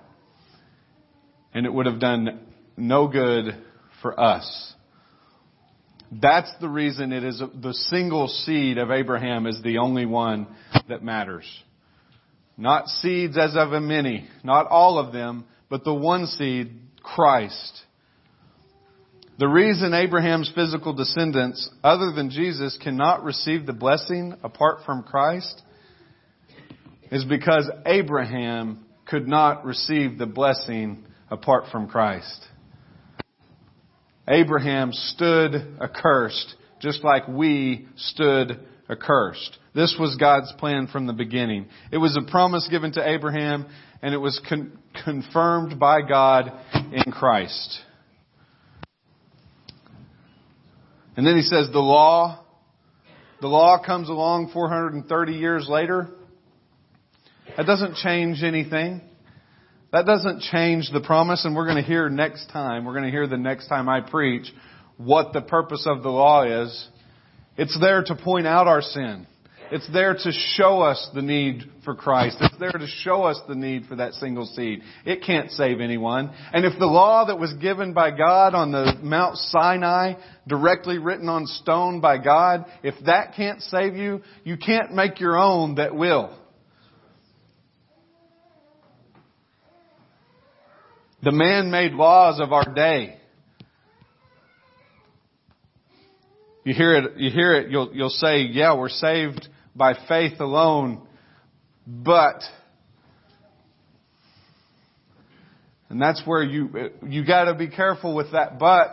And 1.52 1.66
it 1.66 1.72
would 1.72 1.86
have 1.86 2.00
done 2.00 2.40
no 2.76 3.08
good 3.08 3.56
for 4.02 4.18
us. 4.18 4.74
That's 6.12 6.52
the 6.60 6.68
reason 6.68 7.12
it 7.12 7.24
is 7.24 7.40
the 7.40 7.74
single 7.74 8.28
seed 8.28 8.78
of 8.78 8.90
Abraham 8.90 9.46
is 9.46 9.60
the 9.62 9.78
only 9.78 10.06
one 10.06 10.46
that 10.88 11.02
matters. 11.02 11.44
Not 12.56 12.88
seeds 12.88 13.36
as 13.36 13.56
of 13.56 13.72
a 13.72 13.80
many, 13.80 14.28
not 14.44 14.66
all 14.68 14.98
of 14.98 15.12
them, 15.12 15.44
but 15.68 15.84
the 15.84 15.94
one 15.94 16.26
seed, 16.26 16.78
Christ. 17.02 17.82
The 19.36 19.48
reason 19.48 19.94
Abraham's 19.94 20.50
physical 20.54 20.92
descendants, 20.92 21.68
other 21.82 22.12
than 22.12 22.30
Jesus, 22.30 22.78
cannot 22.80 23.24
receive 23.24 23.66
the 23.66 23.72
blessing 23.72 24.34
apart 24.44 24.84
from 24.86 25.02
Christ 25.02 25.60
is 27.10 27.24
because 27.24 27.68
Abraham 27.84 28.86
could 29.06 29.26
not 29.26 29.64
receive 29.64 30.18
the 30.18 30.26
blessing 30.26 31.04
apart 31.30 31.64
from 31.72 31.88
Christ. 31.88 32.46
Abraham 34.28 34.92
stood 34.92 35.78
accursed, 35.80 36.54
just 36.80 37.02
like 37.02 37.26
we 37.26 37.88
stood 37.96 38.60
accursed. 38.88 39.58
This 39.74 39.96
was 39.98 40.16
God's 40.16 40.52
plan 40.58 40.86
from 40.86 41.08
the 41.08 41.12
beginning. 41.12 41.66
It 41.90 41.98
was 41.98 42.16
a 42.16 42.30
promise 42.30 42.68
given 42.70 42.92
to 42.92 43.06
Abraham, 43.06 43.66
and 44.00 44.14
it 44.14 44.18
was 44.18 44.40
con- 44.48 44.78
confirmed 45.04 45.80
by 45.80 46.02
God 46.02 46.52
in 46.92 47.10
Christ. 47.10 47.80
And 51.16 51.26
then 51.26 51.36
he 51.36 51.42
says 51.42 51.68
the 51.72 51.78
law, 51.78 52.44
the 53.40 53.46
law 53.48 53.82
comes 53.84 54.08
along 54.08 54.50
430 54.52 55.32
years 55.32 55.68
later. 55.68 56.08
That 57.56 57.66
doesn't 57.66 57.96
change 57.96 58.42
anything. 58.42 59.00
That 59.92 60.06
doesn't 60.06 60.40
change 60.40 60.90
the 60.92 61.00
promise, 61.00 61.44
and 61.44 61.54
we're 61.54 61.66
going 61.66 61.80
to 61.80 61.88
hear 61.88 62.08
next 62.08 62.48
time, 62.50 62.84
we're 62.84 62.94
going 62.94 63.04
to 63.04 63.12
hear 63.12 63.28
the 63.28 63.36
next 63.36 63.68
time 63.68 63.88
I 63.88 64.00
preach 64.00 64.52
what 64.96 65.32
the 65.32 65.40
purpose 65.40 65.86
of 65.86 66.02
the 66.02 66.08
law 66.08 66.42
is. 66.64 66.88
It's 67.56 67.78
there 67.80 68.02
to 68.02 68.16
point 68.16 68.48
out 68.48 68.66
our 68.66 68.82
sin. 68.82 69.28
It's 69.74 69.92
there 69.92 70.14
to 70.14 70.30
show 70.54 70.82
us 70.82 71.10
the 71.16 71.20
need 71.20 71.64
for 71.84 71.96
Christ. 71.96 72.36
It's 72.40 72.56
there 72.60 72.70
to 72.70 72.86
show 72.86 73.24
us 73.24 73.40
the 73.48 73.56
need 73.56 73.86
for 73.86 73.96
that 73.96 74.12
single 74.12 74.46
seed. 74.46 74.82
It 75.04 75.24
can't 75.26 75.50
save 75.50 75.80
anyone. 75.80 76.32
And 76.52 76.64
if 76.64 76.78
the 76.78 76.86
law 76.86 77.24
that 77.24 77.40
was 77.40 77.52
given 77.54 77.92
by 77.92 78.12
God 78.12 78.54
on 78.54 78.70
the 78.70 78.94
Mount 79.02 79.36
Sinai, 79.36 80.12
directly 80.46 80.98
written 80.98 81.28
on 81.28 81.48
stone 81.48 82.00
by 82.00 82.18
God, 82.18 82.66
if 82.84 82.94
that 83.06 83.34
can't 83.34 83.60
save 83.62 83.96
you, 83.96 84.22
you 84.44 84.56
can't 84.56 84.94
make 84.94 85.18
your 85.18 85.36
own 85.36 85.74
that 85.74 85.92
will. 85.92 86.38
The 91.24 91.32
man-made 91.32 91.94
laws 91.94 92.38
of 92.38 92.52
our 92.52 92.72
day. 92.74 93.18
You 96.62 96.74
hear 96.74 96.94
it, 96.94 97.16
you 97.16 97.32
hear 97.32 97.54
it, 97.54 97.72
you'll, 97.72 97.90
you'll 97.92 98.08
say, 98.08 98.42
yeah, 98.42 98.78
we're 98.78 98.88
saved 98.88 99.48
by 99.74 99.94
faith 100.08 100.40
alone, 100.40 101.06
but 101.86 102.42
and 105.88 106.00
that's 106.00 106.22
where 106.24 106.42
you 106.42 106.90
you 107.06 107.24
got 107.24 107.44
to 107.44 107.54
be 107.54 107.68
careful 107.68 108.14
with 108.14 108.32
that 108.32 108.58
but 108.58 108.92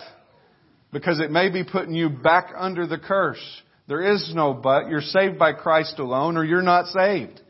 because 0.92 1.20
it 1.20 1.32
may 1.32 1.50
be 1.50 1.64
putting 1.64 1.94
you 1.94 2.10
back 2.10 2.52
under 2.56 2.86
the 2.86 2.98
curse. 2.98 3.42
There 3.88 4.14
is 4.14 4.32
no 4.36 4.54
but. 4.54 4.90
You're 4.90 5.02
saved 5.02 5.40
by 5.40 5.54
Christ 5.54 6.00
alone 6.00 6.38
or 6.38 6.44
you're 6.44 6.62
not 6.62 6.88
saved. 6.88 7.42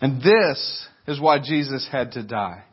And 0.00 0.20
this 0.20 0.86
is 1.06 1.20
why 1.20 1.38
Jesus 1.38 1.88
had 1.90 2.12
to 2.12 2.22
die. 2.22 2.64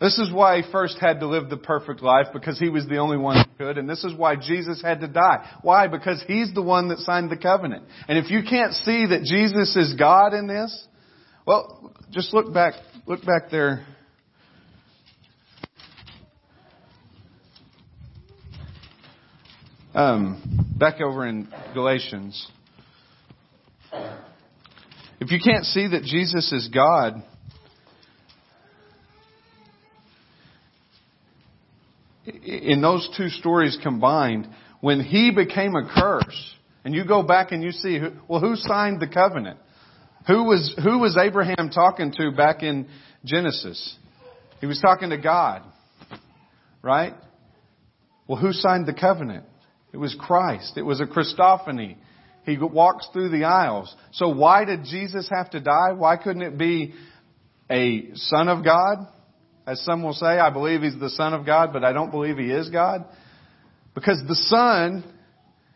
This 0.00 0.16
is 0.18 0.32
why 0.32 0.62
he 0.62 0.70
first 0.70 0.96
had 1.00 1.20
to 1.20 1.26
live 1.26 1.50
the 1.50 1.56
perfect 1.56 2.02
life 2.02 2.28
because 2.32 2.58
he 2.58 2.68
was 2.68 2.86
the 2.86 2.98
only 2.98 3.16
one 3.16 3.44
who 3.44 3.64
could. 3.64 3.78
And 3.78 3.90
this 3.90 4.04
is 4.04 4.14
why 4.14 4.36
Jesus 4.36 4.80
had 4.80 5.00
to 5.00 5.08
die. 5.08 5.58
Why? 5.62 5.88
Because 5.88 6.22
he's 6.28 6.54
the 6.54 6.62
one 6.62 6.88
that 6.88 6.98
signed 6.98 7.30
the 7.30 7.36
covenant. 7.36 7.84
And 8.06 8.16
if 8.16 8.30
you 8.30 8.42
can't 8.48 8.74
see 8.74 9.06
that 9.06 9.24
Jesus 9.24 9.74
is 9.74 9.94
God 9.98 10.34
in 10.34 10.46
this, 10.46 10.86
well, 11.44 11.92
just 12.12 12.32
look 12.32 12.54
back, 12.54 12.74
look 13.06 13.24
back 13.24 13.50
there. 13.50 13.84
Um, 19.94 20.74
back 20.78 21.00
over 21.00 21.26
in 21.26 21.48
Galatians. 21.74 22.46
If 25.20 25.32
you 25.32 25.40
can't 25.44 25.64
see 25.64 25.88
that 25.88 26.04
Jesus 26.04 26.52
is 26.52 26.68
God, 26.68 27.24
in 32.44 32.80
those 32.82 33.08
two 33.16 33.28
stories 33.28 33.78
combined, 33.82 34.48
when 34.80 35.00
he 35.00 35.30
became 35.30 35.74
a 35.74 35.88
curse, 35.94 36.54
and 36.84 36.94
you 36.94 37.04
go 37.04 37.22
back 37.22 37.52
and 37.52 37.62
you 37.62 37.72
see, 37.72 38.00
well, 38.28 38.40
who 38.40 38.56
signed 38.56 39.00
the 39.00 39.08
covenant? 39.08 39.58
Who 40.26 40.44
was, 40.44 40.74
who 40.82 40.98
was 40.98 41.16
Abraham 41.16 41.70
talking 41.72 42.12
to 42.12 42.30
back 42.30 42.62
in 42.62 42.88
Genesis? 43.24 43.96
He 44.60 44.66
was 44.66 44.80
talking 44.80 45.10
to 45.10 45.18
God, 45.18 45.62
right? 46.82 47.14
Well, 48.26 48.40
who 48.40 48.52
signed 48.52 48.86
the 48.86 48.94
covenant? 48.94 49.44
It 49.92 49.96
was 49.96 50.14
Christ. 50.18 50.74
It 50.76 50.82
was 50.82 51.00
a 51.00 51.06
Christophany. 51.06 51.96
He 52.44 52.58
walks 52.58 53.08
through 53.12 53.30
the 53.30 53.44
aisles. 53.44 53.94
So 54.12 54.28
why 54.28 54.64
did 54.64 54.84
Jesus 54.84 55.28
have 55.30 55.50
to 55.50 55.60
die? 55.60 55.92
Why 55.92 56.16
couldn't 56.16 56.42
it 56.42 56.58
be 56.58 56.94
a 57.70 58.10
son 58.14 58.48
of 58.48 58.64
God? 58.64 59.06
As 59.68 59.80
some 59.82 60.02
will 60.02 60.14
say, 60.14 60.38
I 60.38 60.48
believe 60.48 60.80
he's 60.80 60.98
the 60.98 61.10
son 61.10 61.34
of 61.34 61.44
God, 61.44 61.74
but 61.74 61.84
I 61.84 61.92
don't 61.92 62.10
believe 62.10 62.38
he 62.38 62.50
is 62.50 62.70
God. 62.70 63.04
Because 63.94 64.18
the 64.26 64.34
son, 64.34 65.04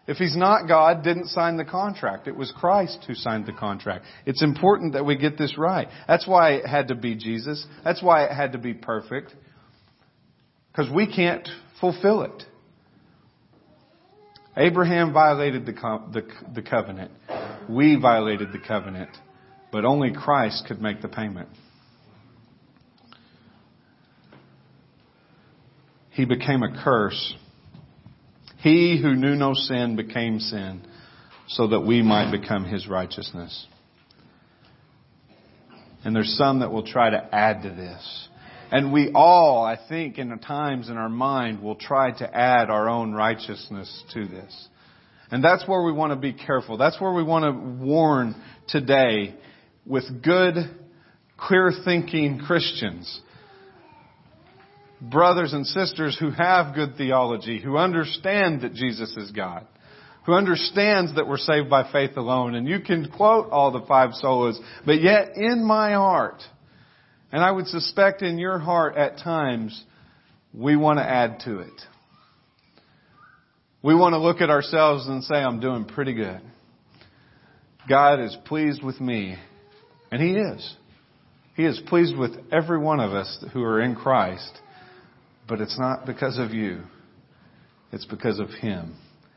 if 0.07 0.17
he's 0.17 0.35
not 0.35 0.67
God, 0.67 1.05
didn't 1.05 1.27
sign 1.27 1.59
the 1.59 1.67
contract. 1.67 2.27
It 2.27 2.35
was 2.35 2.51
Christ 2.57 3.05
who 3.07 3.15
signed 3.15 3.45
the 3.45 3.53
contract. 3.53 4.07
It's 4.25 4.43
important 4.43 4.95
that 4.95 5.05
we 5.05 5.17
get 5.17 5.37
this 5.37 5.59
right. 5.59 5.89
That's 6.09 6.27
why 6.27 6.53
it 6.53 6.67
had 6.67 6.89
to 6.89 6.95
be 6.95 7.17
Jesus. 7.17 7.67
That's 7.85 8.03
why 8.03 8.25
it 8.25 8.33
had 8.33 8.53
to 8.53 8.59
be 8.59 8.73
perfect. 8.73 9.35
Because 10.71 10.91
we 10.91 11.07
can't 11.07 11.47
fulfill 11.79 12.23
it. 12.23 12.45
Abraham 14.57 15.13
violated 15.13 15.67
the, 15.67 15.73
the, 15.73 16.27
the 16.55 16.63
covenant. 16.63 17.11
We 17.69 17.97
violated 17.97 18.53
the 18.53 18.59
covenant. 18.59 19.11
But 19.71 19.85
only 19.85 20.15
Christ 20.15 20.65
could 20.67 20.81
make 20.81 21.03
the 21.03 21.09
payment. 21.09 21.51
He 26.13 26.25
became 26.25 26.63
a 26.63 26.83
curse. 26.83 27.35
He 28.59 29.01
who 29.01 29.15
knew 29.15 29.35
no 29.35 29.55
sin 29.55 29.97
became 29.97 30.39
sin 30.39 30.83
so 31.49 31.69
that 31.69 31.81
we 31.81 32.03
might 32.03 32.31
become 32.31 32.65
his 32.65 32.87
righteousness. 32.87 33.67
And 36.05 36.15
there's 36.15 36.37
some 36.37 36.61
that 36.61 36.71
will 36.71 36.87
try 36.87 37.11
to 37.11 37.35
add 37.35 37.63
to 37.63 37.71
this. 37.71 38.29
And 38.71 38.93
we 38.93 39.11
all, 39.15 39.65
I 39.65 39.79
think, 39.89 40.19
in 40.19 40.31
the 40.31 40.37
times 40.37 40.89
in 40.89 40.97
our 40.97 41.09
mind 41.09 41.63
will 41.63 41.75
try 41.75 42.11
to 42.19 42.37
add 42.37 42.71
our 42.71 42.89
own 42.89 43.13
righteousness 43.13 44.03
to 44.15 44.27
this. 44.27 44.69
And 45.31 45.43
that's 45.43 45.67
where 45.67 45.83
we 45.83 45.93
want 45.93 46.13
to 46.13 46.17
be 46.17 46.33
careful. 46.33 46.77
That's 46.77 47.01
where 47.01 47.13
we 47.13 47.23
want 47.23 47.45
to 47.45 47.85
warn 47.85 48.35
today 48.69 49.35
with 49.87 50.23
good, 50.23 50.55
clear 51.37 51.73
thinking 51.85 52.39
Christians. 52.39 53.21
Brothers 55.11 55.53
and 55.53 55.67
sisters 55.67 56.17
who 56.19 56.31
have 56.31 56.77
good 56.77 56.97
theology, 56.97 57.61
who 57.61 57.77
understand 57.77 58.61
that 58.61 58.73
Jesus 58.73 59.17
is 59.17 59.33
God, 59.33 59.67
who 60.27 60.33
understands 60.33 61.17
that 61.17 61.27
we're 61.27 61.39
saved 61.39 61.69
by 61.69 61.91
faith 61.91 62.17
alone. 62.17 62.55
And 62.55 62.69
you 62.69 62.79
can 62.79 63.11
quote 63.11 63.51
all 63.51 63.73
the 63.73 63.85
five 63.87 64.11
solas, 64.23 64.57
but 64.87 65.03
yet 65.03 65.37
in 65.37 65.65
my 65.65 65.95
heart, 65.95 66.41
and 67.33 67.43
I 67.43 67.51
would 67.51 67.67
suspect 67.67 68.23
in 68.23 68.39
your 68.39 68.61
heart 68.61 68.97
at 68.97 69.19
times, 69.19 69.83
we 70.55 70.77
want 70.77 70.99
to 70.99 71.05
add 71.05 71.41
to 71.47 71.59
it. 71.61 71.83
We 73.83 73.97
want 73.97 74.13
to 74.13 74.19
look 74.19 74.41
at 74.41 74.51
ourselves 74.51 75.09
and 75.09 75.25
say, 75.25 75.35
I'm 75.35 75.59
doing 75.59 75.87
pretty 75.87 76.15
good. 76.15 76.41
God 77.89 78.21
is 78.21 78.37
pleased 78.45 78.85
with 78.85 79.01
me. 79.01 79.37
And 80.13 80.23
He 80.23 80.37
is. 80.37 80.77
He 81.57 81.65
is 81.65 81.81
pleased 81.89 82.17
with 82.17 82.33
every 82.53 82.79
one 82.79 83.01
of 83.01 83.13
us 83.13 83.45
who 83.53 83.65
are 83.65 83.81
in 83.81 83.97
Christ. 83.97 84.61
But 85.49 85.61
it's 85.61 85.79
not 85.79 86.07
because 86.07 86.39
of 86.39 86.53
you. 86.53 86.83
It's 87.93 88.07
because 88.07 88.39
of 88.39 88.49
Him. 88.51 88.97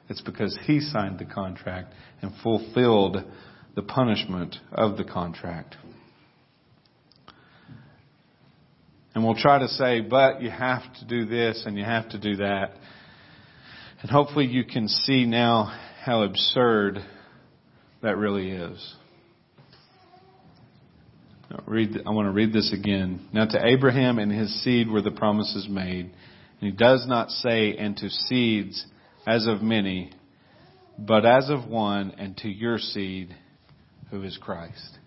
It's 0.10 0.22
because 0.22 0.58
He 0.66 0.80
signed 0.80 1.20
the 1.20 1.26
contract 1.26 1.94
and 2.22 2.32
fulfilled 2.42 3.18
the 3.76 3.82
punishment 3.82 4.56
of 4.72 4.98
the 4.98 5.04
contract. 5.04 5.76
And 9.14 9.24
we'll 9.24 9.36
try 9.36 9.60
to 9.60 9.68
say, 9.70 10.02
but 10.02 10.42
you 10.42 10.50
have 10.50 10.82
to 11.00 11.06
do 11.06 11.26
this 11.26 11.64
and 11.66 11.78
you 11.78 11.86
have 11.86 12.10
to 12.10 12.20
do 12.20 12.36
that. 12.38 12.72
And 14.02 14.12
hopefully 14.12 14.46
you 14.46 14.66
can 14.66 14.90
see 14.90 15.26
now 15.26 15.74
how 16.04 16.24
absurd 16.24 17.00
that 18.02 18.18
really 18.18 18.52
is. 18.52 18.96
Read, 21.68 22.02
I 22.06 22.12
want 22.12 22.28
to 22.28 22.32
read 22.32 22.54
this 22.54 22.74
again. 22.74 23.28
Now 23.32 23.46
to 23.46 23.66
Abraham 23.66 24.20
and 24.20 24.32
his 24.32 24.64
seed 24.64 24.90
were 24.90 25.02
the 25.02 25.12
promises 25.12 25.68
made. 25.70 26.12
And 26.62 26.72
he 26.72 26.72
does 26.72 27.06
not 27.08 27.30
say, 27.30 27.76
and 27.78 27.96
to 27.98 28.10
seeds 28.10 28.86
as 29.28 29.48
of 29.48 29.62
many, 29.62 30.12
but 30.98 31.26
as 31.26 31.50
of 31.50 31.68
one, 31.68 32.12
and 32.18 32.38
to 32.38 32.50
your 32.50 32.78
seed, 32.78 33.36
who 34.10 34.24
is 34.24 34.38
Christ. 34.38 34.98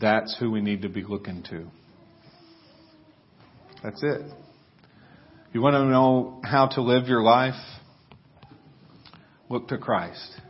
That's 0.00 0.36
who 0.38 0.50
we 0.50 0.60
need 0.60 0.82
to 0.82 0.88
be 0.88 1.02
looking 1.02 1.42
to. 1.50 1.66
That's 3.82 4.02
it. 4.02 4.22
You 5.52 5.60
want 5.60 5.74
to 5.74 5.84
know 5.84 6.40
how 6.44 6.68
to 6.68 6.82
live 6.82 7.08
your 7.08 7.22
life? 7.22 7.60
Look 9.50 9.68
to 9.68 9.78
Christ. 9.78 10.40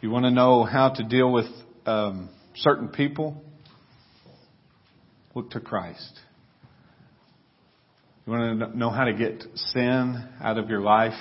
You 0.00 0.10
want 0.10 0.24
to 0.24 0.30
know 0.30 0.64
how 0.64 0.90
to 0.90 1.04
deal 1.04 1.30
with 1.30 1.46
um, 1.86 2.28
certain 2.56 2.88
people? 2.88 3.42
Look 5.34 5.50
to 5.50 5.60
Christ. 5.60 6.20
You 8.26 8.32
want 8.32 8.58
to 8.58 8.78
know 8.78 8.90
how 8.90 9.04
to 9.04 9.14
get 9.14 9.44
sin 9.54 10.28
out 10.40 10.58
of 10.58 10.68
your 10.68 10.80
life? 10.80 11.12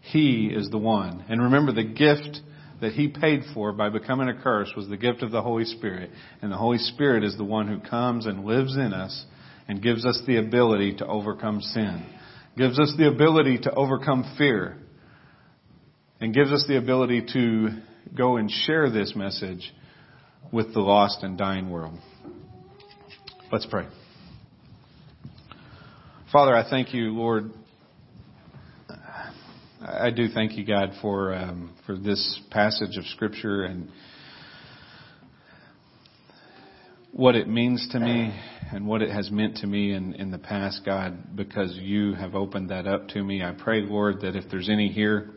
He 0.00 0.46
is 0.46 0.70
the 0.70 0.78
one. 0.78 1.24
And 1.28 1.42
remember 1.42 1.72
the 1.72 1.84
gift 1.84 2.40
that 2.80 2.92
he 2.92 3.08
paid 3.08 3.42
for 3.54 3.72
by 3.72 3.88
becoming 3.88 4.28
a 4.28 4.42
curse 4.42 4.72
was 4.76 4.88
the 4.88 4.96
gift 4.96 5.22
of 5.22 5.30
the 5.30 5.40
Holy 5.40 5.64
Spirit. 5.64 6.10
And 6.42 6.50
the 6.50 6.56
Holy 6.56 6.78
Spirit 6.78 7.22
is 7.22 7.36
the 7.36 7.44
one 7.44 7.68
who 7.68 7.80
comes 7.80 8.26
and 8.26 8.44
lives 8.44 8.76
in 8.76 8.92
us 8.92 9.24
and 9.68 9.82
gives 9.82 10.04
us 10.04 10.20
the 10.26 10.38
ability 10.38 10.96
to 10.96 11.06
overcome 11.06 11.60
sin, 11.60 12.04
gives 12.56 12.78
us 12.80 12.92
the 12.98 13.08
ability 13.08 13.58
to 13.58 13.72
overcome 13.74 14.34
fear, 14.36 14.78
and 16.22 16.32
gives 16.32 16.52
us 16.52 16.64
the 16.68 16.78
ability 16.78 17.26
to 17.32 17.68
go 18.16 18.36
and 18.36 18.48
share 18.48 18.88
this 18.88 19.14
message 19.16 19.74
with 20.52 20.72
the 20.72 20.78
lost 20.78 21.24
and 21.24 21.36
dying 21.36 21.68
world. 21.68 21.98
Let's 23.50 23.66
pray. 23.66 23.88
Father, 26.30 26.54
I 26.54 26.70
thank 26.70 26.94
you, 26.94 27.10
Lord, 27.10 27.50
I 29.80 30.10
do 30.10 30.28
thank 30.28 30.52
you, 30.52 30.64
God, 30.64 30.92
for 31.02 31.34
um, 31.34 31.74
for 31.86 31.98
this 31.98 32.40
passage 32.52 32.96
of 32.96 33.04
Scripture 33.06 33.64
and 33.64 33.88
what 37.10 37.34
it 37.34 37.48
means 37.48 37.88
to 37.90 37.98
me 37.98 38.32
and 38.70 38.86
what 38.86 39.02
it 39.02 39.10
has 39.10 39.28
meant 39.32 39.56
to 39.56 39.66
me 39.66 39.92
in, 39.92 40.14
in 40.14 40.30
the 40.30 40.38
past, 40.38 40.82
God, 40.86 41.36
because 41.36 41.76
you 41.76 42.14
have 42.14 42.36
opened 42.36 42.70
that 42.70 42.86
up 42.86 43.08
to 43.08 43.24
me. 43.24 43.42
I 43.42 43.50
pray, 43.50 43.80
Lord, 43.80 44.20
that 44.20 44.36
if 44.36 44.44
there's 44.52 44.68
any 44.68 44.86
here 44.86 45.34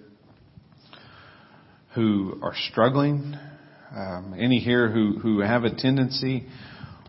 who 1.95 2.37
are 2.43 2.53
struggling, 2.69 3.35
um, 3.95 4.35
any 4.37 4.59
here 4.59 4.91
who, 4.91 5.17
who 5.19 5.39
have 5.39 5.63
a 5.63 5.73
tendency 5.73 6.45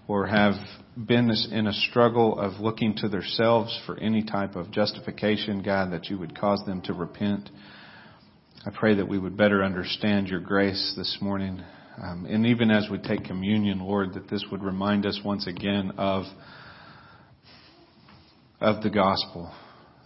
or 0.07 0.27
have 0.27 0.55
been 0.97 1.29
in 1.51 1.67
a 1.67 1.73
struggle 1.73 2.39
of 2.39 2.61
looking 2.61 2.95
to 2.95 3.09
themselves 3.09 3.79
for 3.85 3.99
any 3.99 4.23
type 4.23 4.55
of 4.55 4.71
justification, 4.71 5.63
God, 5.63 5.93
that 5.93 6.07
you 6.07 6.19
would 6.19 6.39
cause 6.39 6.63
them 6.65 6.81
to 6.83 6.93
repent. 6.93 7.51
I 8.65 8.71
pray 8.71 8.95
that 8.95 9.09
we 9.09 9.19
would 9.19 9.37
better 9.37 9.65
understand 9.65 10.29
your 10.29 10.41
grace 10.41 10.95
this 10.97 11.19
morning. 11.21 11.61
Um, 12.01 12.27
and 12.29 12.47
even 12.47 12.71
as 12.71 12.89
we 12.89 12.99
take 12.99 13.25
communion, 13.25 13.81
Lord, 13.81 14.15
that 14.15 14.31
this 14.31 14.45
would 14.53 14.63
remind 14.63 15.05
us 15.05 15.21
once 15.25 15.49
again 15.49 15.93
of, 15.99 16.25
of 18.61 18.83
the 18.83 18.91
gospel, 18.91 19.53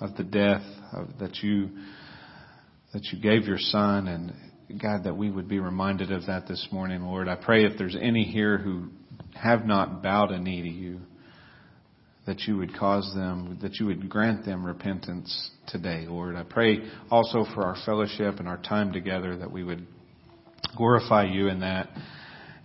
of 0.00 0.16
the 0.16 0.24
death 0.24 0.62
of, 0.92 1.18
that 1.18 1.36
you, 1.42 1.68
that 2.94 3.04
you 3.12 3.20
gave 3.20 3.44
your 3.44 3.58
son 3.58 4.08
and 4.08 4.32
God, 4.78 5.04
that 5.04 5.16
we 5.16 5.30
would 5.30 5.48
be 5.48 5.58
reminded 5.58 6.12
of 6.12 6.26
that 6.26 6.46
this 6.46 6.68
morning, 6.70 7.02
Lord. 7.02 7.28
I 7.28 7.34
pray 7.34 7.64
if 7.64 7.78
there's 7.78 7.96
any 8.00 8.24
here 8.24 8.58
who 8.58 8.88
have 9.34 9.64
not 9.64 10.02
bowed 10.02 10.30
a 10.30 10.38
knee 10.38 10.62
to 10.62 10.68
you, 10.68 11.00
that 12.26 12.40
you 12.42 12.56
would 12.58 12.76
cause 12.76 13.12
them, 13.14 13.58
that 13.62 13.76
you 13.76 13.86
would 13.86 14.08
grant 14.08 14.44
them 14.44 14.64
repentance 14.64 15.50
today, 15.66 16.06
Lord. 16.06 16.36
I 16.36 16.44
pray 16.44 16.80
also 17.10 17.44
for 17.54 17.64
our 17.64 17.76
fellowship 17.84 18.38
and 18.38 18.46
our 18.46 18.58
time 18.58 18.92
together 18.92 19.36
that 19.38 19.50
we 19.50 19.64
would 19.64 19.86
glorify 20.76 21.24
you 21.24 21.48
in 21.48 21.60
that. 21.60 21.88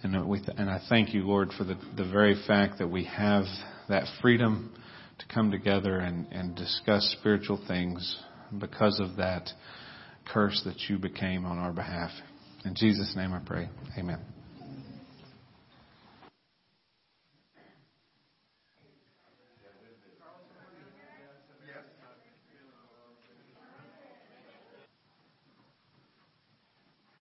And, 0.04 0.28
we, 0.28 0.42
and 0.58 0.70
I 0.70 0.82
thank 0.88 1.14
you, 1.14 1.26
Lord, 1.26 1.52
for 1.58 1.64
the, 1.64 1.78
the 1.98 2.06
very 2.12 2.36
fact 2.46 2.78
that 2.80 2.88
we 2.88 3.06
have 3.06 3.46
that 3.90 4.04
freedom 4.22 4.74
to 5.20 5.26
come 5.34 5.50
together 5.50 5.98
and, 6.00 6.28
and 6.32 6.56
discuss 6.56 7.16
spiritual 7.20 7.64
things 7.68 8.20
because 8.60 9.00
of 9.00 9.18
that 9.18 9.50
curse 10.32 10.62
that 10.66 10.90
you 10.90 10.98
became 10.98 11.46
on 11.46 11.58
our 11.58 11.72
behalf. 11.72 12.12
In 12.66 12.76
Jesus' 12.76 13.14
name 13.16 13.34
I 13.34 13.40
pray. 13.40 13.70
Amen. 13.98 14.35